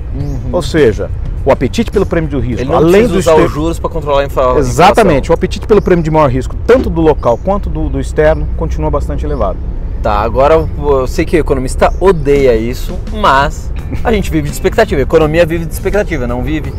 Ou 0.52 0.62
seja, 0.62 1.10
o 1.46 1.52
apetite 1.52 1.92
pelo 1.92 2.06
prêmio 2.06 2.30
de 2.30 2.38
risco, 2.40 2.62
Ele 2.62 2.70
não 2.70 2.78
além 2.78 2.92
precisa 3.08 3.14
do 3.14 3.20
usar 3.20 3.32
exter- 3.34 3.46
os 3.46 3.52
juros 3.54 3.80
para 3.80 3.90
controlar 3.90 4.22
a 4.22 4.26
infla- 4.26 4.56
a 4.56 4.58
Exatamente, 4.60 5.30
o 5.30 5.34
apetite 5.34 5.68
pelo 5.68 5.82
prêmio 5.82 6.04
de 6.04 6.10
maior 6.10 6.30
risco, 6.30 6.56
tanto 6.66 6.90
do 6.90 7.02
local 7.02 7.38
quanto 7.44 7.70
do, 7.70 7.90
do 7.90 8.00
externo, 8.00 8.48
continua 8.58 8.90
bastante 8.90 9.26
elevado. 9.26 9.58
inflação. 9.58 9.76
Tá, 10.02 10.20
agora 10.22 10.54
eu 10.78 11.08
sei 11.08 11.26
que 11.26 11.36
o 11.36 11.40
economista 11.40 11.92
odeia 12.00 12.56
isso, 12.56 12.96
mas 13.12 13.72
a 14.04 14.12
gente 14.12 14.30
vive 14.30 14.48
de 14.50 14.54
expectativa. 14.54 15.02
A 15.02 15.04
economia 15.04 15.46
vive 15.48 15.66
de 15.66 15.74
expectativa, 15.74 16.28
não 16.28 16.44
vive? 16.44 16.72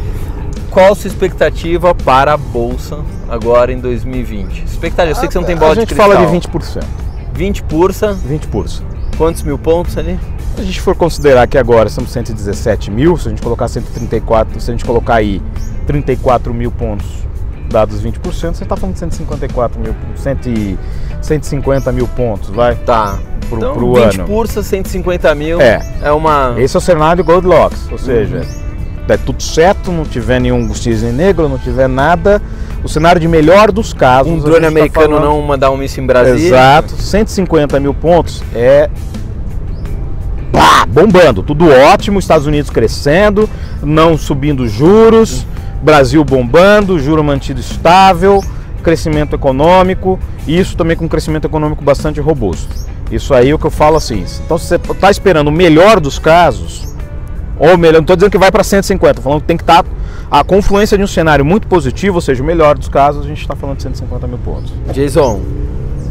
Qual 0.76 0.92
a 0.92 0.94
sua 0.94 1.08
expectativa 1.08 1.94
para 1.94 2.34
a 2.34 2.36
Bolsa 2.36 2.98
agora 3.30 3.72
em 3.72 3.78
2020? 3.80 4.62
Expectativa, 4.62 5.12
eu 5.12 5.14
sei 5.14 5.26
que 5.26 5.32
você 5.32 5.38
não 5.38 5.46
tem 5.46 5.56
bola 5.56 5.70
a 5.70 5.74
de 5.74 5.80
gente 5.80 5.94
cristal. 5.94 6.12
fala 6.12 6.26
de 6.26 6.36
20%. 6.36 6.84
20 7.32 7.62
pursa, 7.62 8.14
20%. 8.28 8.82
quantos 9.16 9.42
mil 9.42 9.56
pontos 9.56 9.96
ali? 9.96 10.20
Se 10.54 10.60
a 10.60 10.64
gente 10.64 10.78
for 10.82 10.94
considerar 10.94 11.46
que 11.46 11.56
agora 11.56 11.88
estamos 11.88 12.10
117 12.10 12.90
mil, 12.90 13.16
se 13.16 13.26
a 13.26 13.30
gente 13.30 13.40
colocar 13.40 13.68
134, 13.68 14.60
se 14.60 14.70
a 14.70 14.74
gente 14.74 14.84
colocar 14.84 15.14
aí 15.14 15.40
34 15.86 16.52
mil 16.52 16.70
pontos 16.70 17.06
dados 17.70 18.02
20%, 18.04 18.20
você 18.54 18.62
está 18.64 18.76
falando 18.76 18.92
de 18.92 18.98
154 19.00 19.80
mil, 19.80 19.94
100, 20.14 20.36
e- 20.46 20.78
150 21.22 21.90
mil 21.90 22.06
pontos, 22.06 22.50
vai? 22.50 22.74
Tá. 22.74 23.18
Pro- 23.48 23.56
então, 23.56 23.74
pro 23.74 23.94
20 23.94 24.14
ano. 24.20 24.28
pursa, 24.28 24.62
150 24.62 25.34
mil. 25.34 25.58
É. 25.58 25.80
É 26.02 26.12
uma. 26.12 26.54
Esse 26.58 26.76
é 26.76 26.78
o 26.78 26.82
cenário 26.82 27.24
Goldilocks, 27.24 27.90
ou 27.90 27.96
seja, 27.96 28.44
der 29.06 29.18
tudo 29.18 29.42
certo, 29.42 29.92
não 29.92 30.04
tiver 30.04 30.40
nenhum 30.40 30.72
cisne 30.74 31.12
negro, 31.12 31.48
não 31.48 31.58
tiver 31.58 31.88
nada, 31.88 32.42
o 32.82 32.88
cenário 32.88 33.20
de 33.20 33.28
melhor 33.28 33.70
dos 33.70 33.92
casos. 33.92 34.32
Um 34.32 34.38
drone 34.38 34.62
tá 34.62 34.68
americano 34.68 35.16
falando- 35.16 35.24
não 35.24 35.42
mandar 35.42 35.70
um 35.70 35.76
míssil 35.76 36.02
em 36.02 36.06
Brasília. 36.06 36.48
Exato, 36.48 36.92
150 37.00 37.78
mil 37.78 37.94
pontos 37.94 38.42
é 38.54 38.90
pá, 40.52 40.86
bombando, 40.88 41.42
tudo 41.42 41.68
ótimo, 41.70 42.18
Estados 42.18 42.46
Unidos 42.46 42.70
crescendo, 42.70 43.48
não 43.82 44.16
subindo 44.16 44.66
juros, 44.68 45.46
Brasil 45.82 46.24
bombando, 46.24 46.98
juro 46.98 47.22
mantido 47.22 47.60
estável, 47.60 48.42
crescimento 48.82 49.34
econômico, 49.34 50.18
e 50.46 50.58
isso 50.58 50.76
também 50.76 50.96
com 50.96 51.04
um 51.04 51.08
crescimento 51.08 51.44
econômico 51.46 51.84
bastante 51.84 52.20
robusto. 52.20 52.68
Isso 53.10 53.34
aí 53.34 53.50
é 53.50 53.54
o 53.54 53.58
que 53.58 53.66
eu 53.66 53.70
falo 53.70 53.96
assim. 53.96 54.24
Então, 54.44 54.58
se 54.58 54.66
você 54.66 54.76
está 54.76 55.10
esperando 55.10 55.48
o 55.48 55.52
melhor 55.52 56.00
dos 56.00 56.18
casos, 56.18 56.95
ou 57.58 57.76
melhor, 57.78 57.94
não 57.94 58.00
estou 58.02 58.16
dizendo 58.16 58.30
que 58.30 58.38
vai 58.38 58.50
para 58.50 58.62
150, 58.62 59.10
estou 59.10 59.22
falando 59.22 59.40
que 59.40 59.46
tem 59.46 59.56
que 59.56 59.62
estar 59.62 59.84
a 60.30 60.44
confluência 60.44 60.96
de 60.98 61.04
um 61.04 61.06
cenário 61.06 61.44
muito 61.44 61.66
positivo, 61.66 62.16
ou 62.16 62.20
seja, 62.20 62.42
o 62.42 62.46
melhor 62.46 62.76
dos 62.76 62.88
casos, 62.88 63.24
a 63.24 63.28
gente 63.28 63.40
está 63.40 63.54
falando 63.54 63.76
de 63.76 63.84
150 63.84 64.26
mil 64.26 64.38
pontos. 64.38 64.72
Jason, 64.92 65.40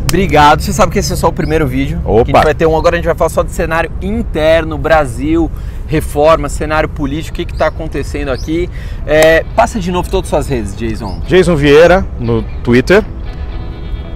obrigado. 0.04 0.62
Você 0.62 0.72
sabe 0.72 0.92
que 0.92 1.00
esse 1.00 1.14
é 1.14 1.16
só 1.16 1.28
o 1.28 1.34
primeiro 1.34 1.68
vídeo. 1.68 2.00
Opa. 2.06 2.24
Que 2.24 2.32
a 2.32 2.36
gente 2.36 2.44
vai 2.44 2.54
ter 2.56 2.66
um 2.66 2.78
agora, 2.78 2.96
a 2.96 2.98
gente 2.98 3.06
vai 3.06 3.16
falar 3.16 3.30
só 3.30 3.44
de 3.44 3.52
cenário 3.52 3.92
interno, 4.02 4.78
Brasil, 4.78 5.52
reforma, 5.88 6.48
cenário 6.50 6.88
político, 6.88 7.42
o 7.42 7.46
que 7.46 7.52
está 7.52 7.68
acontecendo 7.68 8.30
aqui. 8.30 8.70
É, 9.06 9.44
passa 9.56 9.80
de 9.80 9.92
novo 9.92 10.10
todas 10.10 10.28
as 10.28 10.30
suas 10.30 10.48
redes, 10.48 10.76
Jason. 10.76 11.22
Jason 11.28 11.56
Vieira 11.56 12.06
no 12.20 12.42
Twitter, 12.64 13.04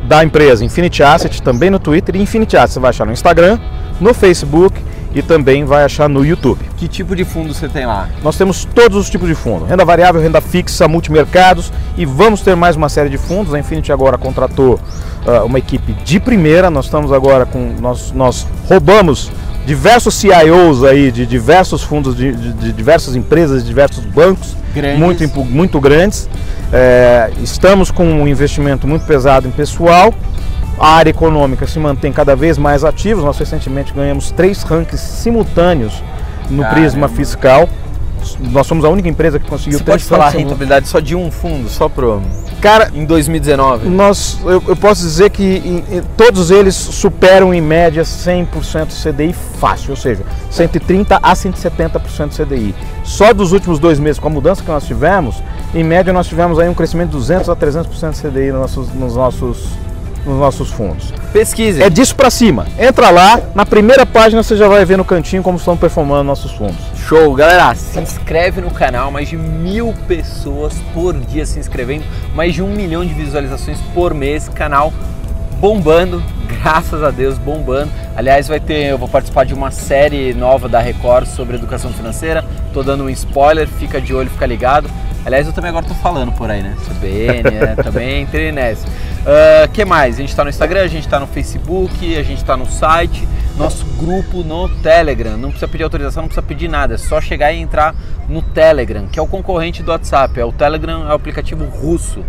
da 0.07 0.23
empresa 0.23 0.65
Infinity 0.65 1.03
Asset 1.03 1.41
também 1.41 1.69
no 1.69 1.77
Twitter 1.77 2.15
e 2.15 2.21
Infinity 2.21 2.57
Asset 2.57 2.73
você 2.73 2.79
vai 2.79 2.89
achar 2.89 3.05
no 3.05 3.11
Instagram, 3.11 3.59
no 3.99 4.13
Facebook 4.13 4.81
e 5.13 5.21
também 5.21 5.65
vai 5.65 5.83
achar 5.83 6.07
no 6.07 6.25
YouTube. 6.25 6.59
Que 6.77 6.87
tipo 6.87 7.15
de 7.15 7.25
fundo 7.25 7.53
você 7.53 7.67
tem 7.67 7.85
lá? 7.85 8.09
Nós 8.23 8.37
temos 8.37 8.65
todos 8.65 8.97
os 8.97 9.09
tipos 9.09 9.27
de 9.27 9.35
fundo, 9.35 9.65
renda 9.65 9.83
variável, 9.83 10.21
renda 10.21 10.41
fixa, 10.41 10.87
multimercados 10.87 11.71
e 11.97 12.05
vamos 12.05 12.41
ter 12.41 12.55
mais 12.55 12.75
uma 12.75 12.89
série 12.89 13.09
de 13.09 13.17
fundos. 13.17 13.53
A 13.53 13.59
Infinity 13.59 13.91
agora 13.91 14.17
contratou 14.17 14.79
ah, 15.25 15.43
uma 15.43 15.59
equipe 15.59 15.93
de 15.93 16.19
primeira, 16.19 16.69
nós 16.69 16.85
estamos 16.85 17.11
agora 17.11 17.45
com 17.45 17.75
nós 17.79 18.11
nós 18.11 18.45
roubamos 18.67 19.31
diversos 19.65 20.15
CIOs 20.15 20.83
aí 20.83 21.11
de 21.11 21.25
diversos 21.25 21.83
fundos, 21.83 22.15
de, 22.15 22.31
de, 22.33 22.53
de 22.53 22.71
diversas 22.71 23.15
empresas, 23.15 23.61
de 23.61 23.67
diversos 23.67 24.03
bancos 24.05 24.55
Grandes. 24.73 24.99
muito, 24.99 25.45
muito 25.45 25.79
grandes. 25.79 26.29
É, 26.71 27.31
estamos 27.41 27.91
com 27.91 28.05
um 28.05 28.27
investimento 28.27 28.87
muito 28.87 29.05
pesado 29.05 29.47
em 29.47 29.51
pessoal. 29.51 30.13
A 30.79 30.91
área 30.95 31.09
econômica 31.09 31.67
se 31.67 31.77
mantém 31.77 32.11
cada 32.11 32.35
vez 32.35 32.57
mais 32.57 32.83
ativa. 32.83 33.21
Nós 33.21 33.37
recentemente 33.37 33.93
ganhamos 33.93 34.31
três 34.31 34.63
rankings 34.63 35.01
simultâneos 35.01 36.01
no 36.49 36.63
Caramba. 36.63 36.79
Prisma 36.81 37.07
Fiscal. 37.09 37.67
Nós 38.51 38.67
somos 38.67 38.83
a 38.83 38.89
única 38.89 39.07
empresa 39.07 39.39
que 39.39 39.47
conseguiu 39.47 39.77
Você 39.79 39.83
três 39.83 40.01
pode 40.03 40.09
falar 40.09 40.25
rankings 40.25 40.43
rentabilidade 40.43 40.87
só 40.87 40.99
de 40.99 41.15
um 41.15 41.31
fundo, 41.31 41.69
só 41.69 41.87
pro 41.87 42.21
Cara, 42.61 42.91
em 42.93 43.05
2019? 43.05 43.87
nós, 43.87 44.37
eu, 44.43 44.61
eu 44.67 44.75
posso 44.75 45.01
dizer 45.01 45.29
que 45.29 45.43
em- 45.43 45.97
em- 45.97 46.01
todos 46.17 46.51
eles 46.51 46.75
superam 46.75 47.53
em 47.53 47.61
média 47.61 48.03
100% 48.03 48.91
CDI 48.91 49.33
fácil, 49.33 49.91
ou 49.91 49.95
seja, 49.95 50.23
130 50.51 51.17
a 51.23 51.33
170% 51.33 52.35
CDI. 52.35 52.75
Só 53.05 53.33
dos 53.33 53.53
últimos 53.53 53.79
dois 53.79 53.97
meses, 53.99 54.19
com 54.19 54.27
a 54.27 54.31
mudança 54.31 54.61
que 54.61 54.69
nós 54.69 54.83
tivemos, 54.85 55.41
em 55.73 55.83
média 55.85 56.11
nós 56.11 56.27
tivemos 56.27 56.59
aí 56.59 56.67
um 56.67 56.73
crescimento 56.73 57.11
de 57.11 57.15
200 57.17 57.49
a 57.49 57.55
300% 57.55 58.13
CDI 58.21 58.51
nos 58.51 58.59
nossos, 58.61 58.93
nos 58.93 59.15
nossos, 59.15 59.57
nos 60.25 60.37
nossos 60.37 60.69
fundos. 60.69 61.13
Pesquise. 61.31 61.81
É 61.81 61.89
disso 61.89 62.15
para 62.15 62.29
cima. 62.29 62.65
Entra 62.77 63.09
lá, 63.09 63.39
na 63.53 63.65
primeira 63.65 64.05
página 64.05 64.41
você 64.41 64.55
já 64.55 64.67
vai 64.67 64.83
ver 64.85 64.97
no 64.97 65.05
cantinho 65.05 65.43
como 65.43 65.57
estão 65.57 65.77
performando 65.77 66.23
nossos 66.23 66.51
fundos. 66.51 66.77
Show, 67.07 67.33
galera! 67.33 67.73
Se 67.75 67.99
inscreve 67.99 68.61
no 68.61 68.71
canal, 68.71 69.11
mais 69.11 69.29
de 69.29 69.37
mil 69.37 69.93
pessoas 70.07 70.73
por 70.93 71.13
dia 71.13 71.45
se 71.45 71.59
inscrevendo, 71.59 72.03
mais 72.35 72.53
de 72.53 72.61
um 72.61 72.67
milhão 72.67 73.05
de 73.05 73.13
visualizações 73.13 73.79
por 73.93 74.13
mês, 74.13 74.49
canal 74.49 74.93
bombando, 75.59 76.23
graças 76.47 77.03
a 77.03 77.11
Deus 77.11 77.37
bombando. 77.37 77.91
Aliás, 78.15 78.47
vai 78.47 78.59
ter, 78.59 78.85
eu 78.85 78.97
vou 78.97 79.07
participar 79.07 79.45
de 79.45 79.53
uma 79.53 79.71
série 79.71 80.33
nova 80.33 80.69
da 80.69 80.79
Record 80.79 81.27
sobre 81.27 81.57
educação 81.57 81.91
financeira. 81.91 82.43
Tô 82.73 82.81
dando 82.81 83.03
um 83.03 83.09
spoiler, 83.09 83.67
fica 83.67 83.99
de 83.99 84.13
olho, 84.13 84.29
fica 84.29 84.45
ligado. 84.45 84.89
Aliás, 85.25 85.45
eu 85.45 85.53
também 85.53 85.69
agora 85.69 85.85
tô 85.85 85.93
falando 85.95 86.31
por 86.31 86.49
aí, 86.49 86.63
né? 86.63 86.75
CBN, 86.87 87.43
né? 87.51 87.75
também 87.75 88.21
entrei 88.21 88.53
nessa. 88.53 88.87
O 89.65 89.69
que 89.69 89.83
mais? 89.83 90.15
A 90.15 90.21
gente 90.21 90.33
tá 90.33 90.43
no 90.45 90.49
Instagram, 90.49 90.81
a 90.81 90.87
gente 90.87 91.07
tá 91.07 91.19
no 91.19 91.27
Facebook, 91.27 92.15
a 92.15 92.23
gente 92.23 92.43
tá 92.43 92.55
no 92.55 92.65
site, 92.65 93.27
nosso 93.57 93.85
grupo 93.97 94.43
no 94.43 94.69
Telegram. 94.81 95.35
Não 95.35 95.49
precisa 95.49 95.67
pedir 95.67 95.83
autorização, 95.83 96.23
não 96.23 96.29
precisa 96.29 96.45
pedir 96.45 96.69
nada, 96.69 96.95
é 96.95 96.97
só 96.97 97.19
chegar 97.19 97.51
e 97.51 97.59
entrar 97.59 97.93
no 98.29 98.41
Telegram, 98.41 99.07
que 99.07 99.19
é 99.19 99.21
o 99.21 99.27
concorrente 99.27 99.83
do 99.83 99.91
WhatsApp. 99.91 100.39
É 100.39 100.45
o 100.45 100.53
Telegram 100.53 101.03
é 101.03 101.11
o 101.11 101.15
aplicativo 101.15 101.65
russo 101.65 102.23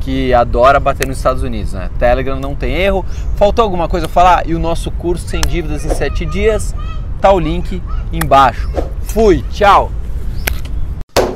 que 0.00 0.32
adora 0.32 0.80
bater 0.80 1.06
nos 1.06 1.18
Estados 1.18 1.42
Unidos, 1.42 1.72
né? 1.72 1.90
Telegram 1.98 2.38
não 2.38 2.54
tem 2.54 2.74
erro. 2.74 3.04
Faltou 3.36 3.62
alguma 3.62 3.88
coisa 3.88 4.06
a 4.06 4.08
falar? 4.08 4.48
E 4.48 4.54
o 4.54 4.58
nosso 4.58 4.90
curso 4.90 5.28
sem 5.28 5.40
dívidas 5.42 5.84
em 5.84 5.90
7 5.90 6.24
dias, 6.26 6.74
tá 7.20 7.32
o 7.32 7.38
link 7.38 7.82
embaixo. 8.12 8.70
Fui, 9.02 9.44
tchau. 9.50 9.90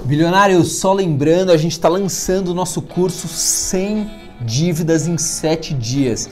Bilionário, 0.05 0.63
só 0.65 0.93
lembrando, 0.93 1.53
a 1.53 1.57
gente 1.57 1.73
está 1.73 1.89
lançando 1.89 2.49
o 2.49 2.55
nosso 2.55 2.83
curso 2.83 3.29
sem 3.29 4.11
dívidas 4.41 5.07
em 5.07 5.17
7 5.17 5.75
dias 5.75 6.29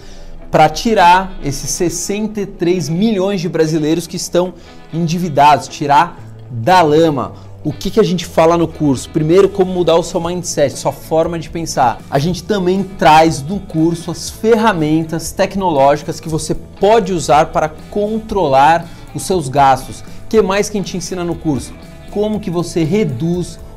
para 0.51 0.69
tirar 0.69 1.39
esses 1.45 1.71
63 1.71 2.89
milhões 2.89 3.41
de 3.41 3.49
brasileiros 3.49 4.07
que 4.07 4.17
estão 4.17 4.53
endividados, 4.93 5.69
tirar 5.69 6.19
da 6.51 6.83
lama. 6.83 7.33
O 7.63 7.75
que, 7.75 7.91
que 7.91 8.01
a 8.01 8.03
gente 8.03 8.25
fala 8.25 8.57
no 8.57 8.67
curso? 8.67 9.11
Primeiro, 9.11 9.47
como 9.47 9.71
mudar 9.71 9.95
o 9.97 10.03
seu 10.03 10.19
mindset, 10.19 10.79
sua 10.79 10.93
forma 10.93 11.39
de 11.39 11.51
pensar. 11.51 12.01
A 12.11 12.19
gente 12.19 12.43
também 12.43 12.83
traz 12.83 13.43
no 13.43 13.61
curso 13.61 14.11
as 14.11 14.31
ferramentas 14.31 15.31
tecnológicas 15.31 16.19
que 16.19 16.29
você 16.31 16.55
pode 16.55 17.13
usar 17.13 17.53
para 17.53 17.69
controlar 17.69 18.89
os 19.15 19.25
seus 19.25 19.51
gastos. 19.51 20.01
O 20.01 20.05
que 20.31 20.41
mais 20.41 20.71
que 20.71 20.79
a 20.79 20.81
gente 20.81 20.97
ensina 20.97 21.23
no 21.23 21.35
curso? 21.35 21.75
Como 22.11 22.41
que 22.41 22.51
você 22.51 22.83
reduz 22.83 23.61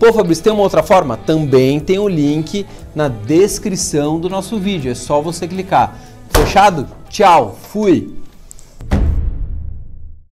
Pô, 0.00 0.10
Fabrício, 0.14 0.42
tem 0.42 0.50
uma 0.50 0.62
outra 0.62 0.82
forma? 0.82 1.18
Também 1.18 1.78
tem 1.78 1.98
o 1.98 2.08
link 2.08 2.64
na 2.94 3.06
descrição 3.06 4.18
do 4.18 4.30
nosso 4.30 4.58
vídeo. 4.58 4.90
É 4.90 4.94
só 4.94 5.20
você 5.20 5.46
clicar. 5.46 5.94
Fechado? 6.30 6.88
Tchau, 7.10 7.58
fui! 7.70 8.19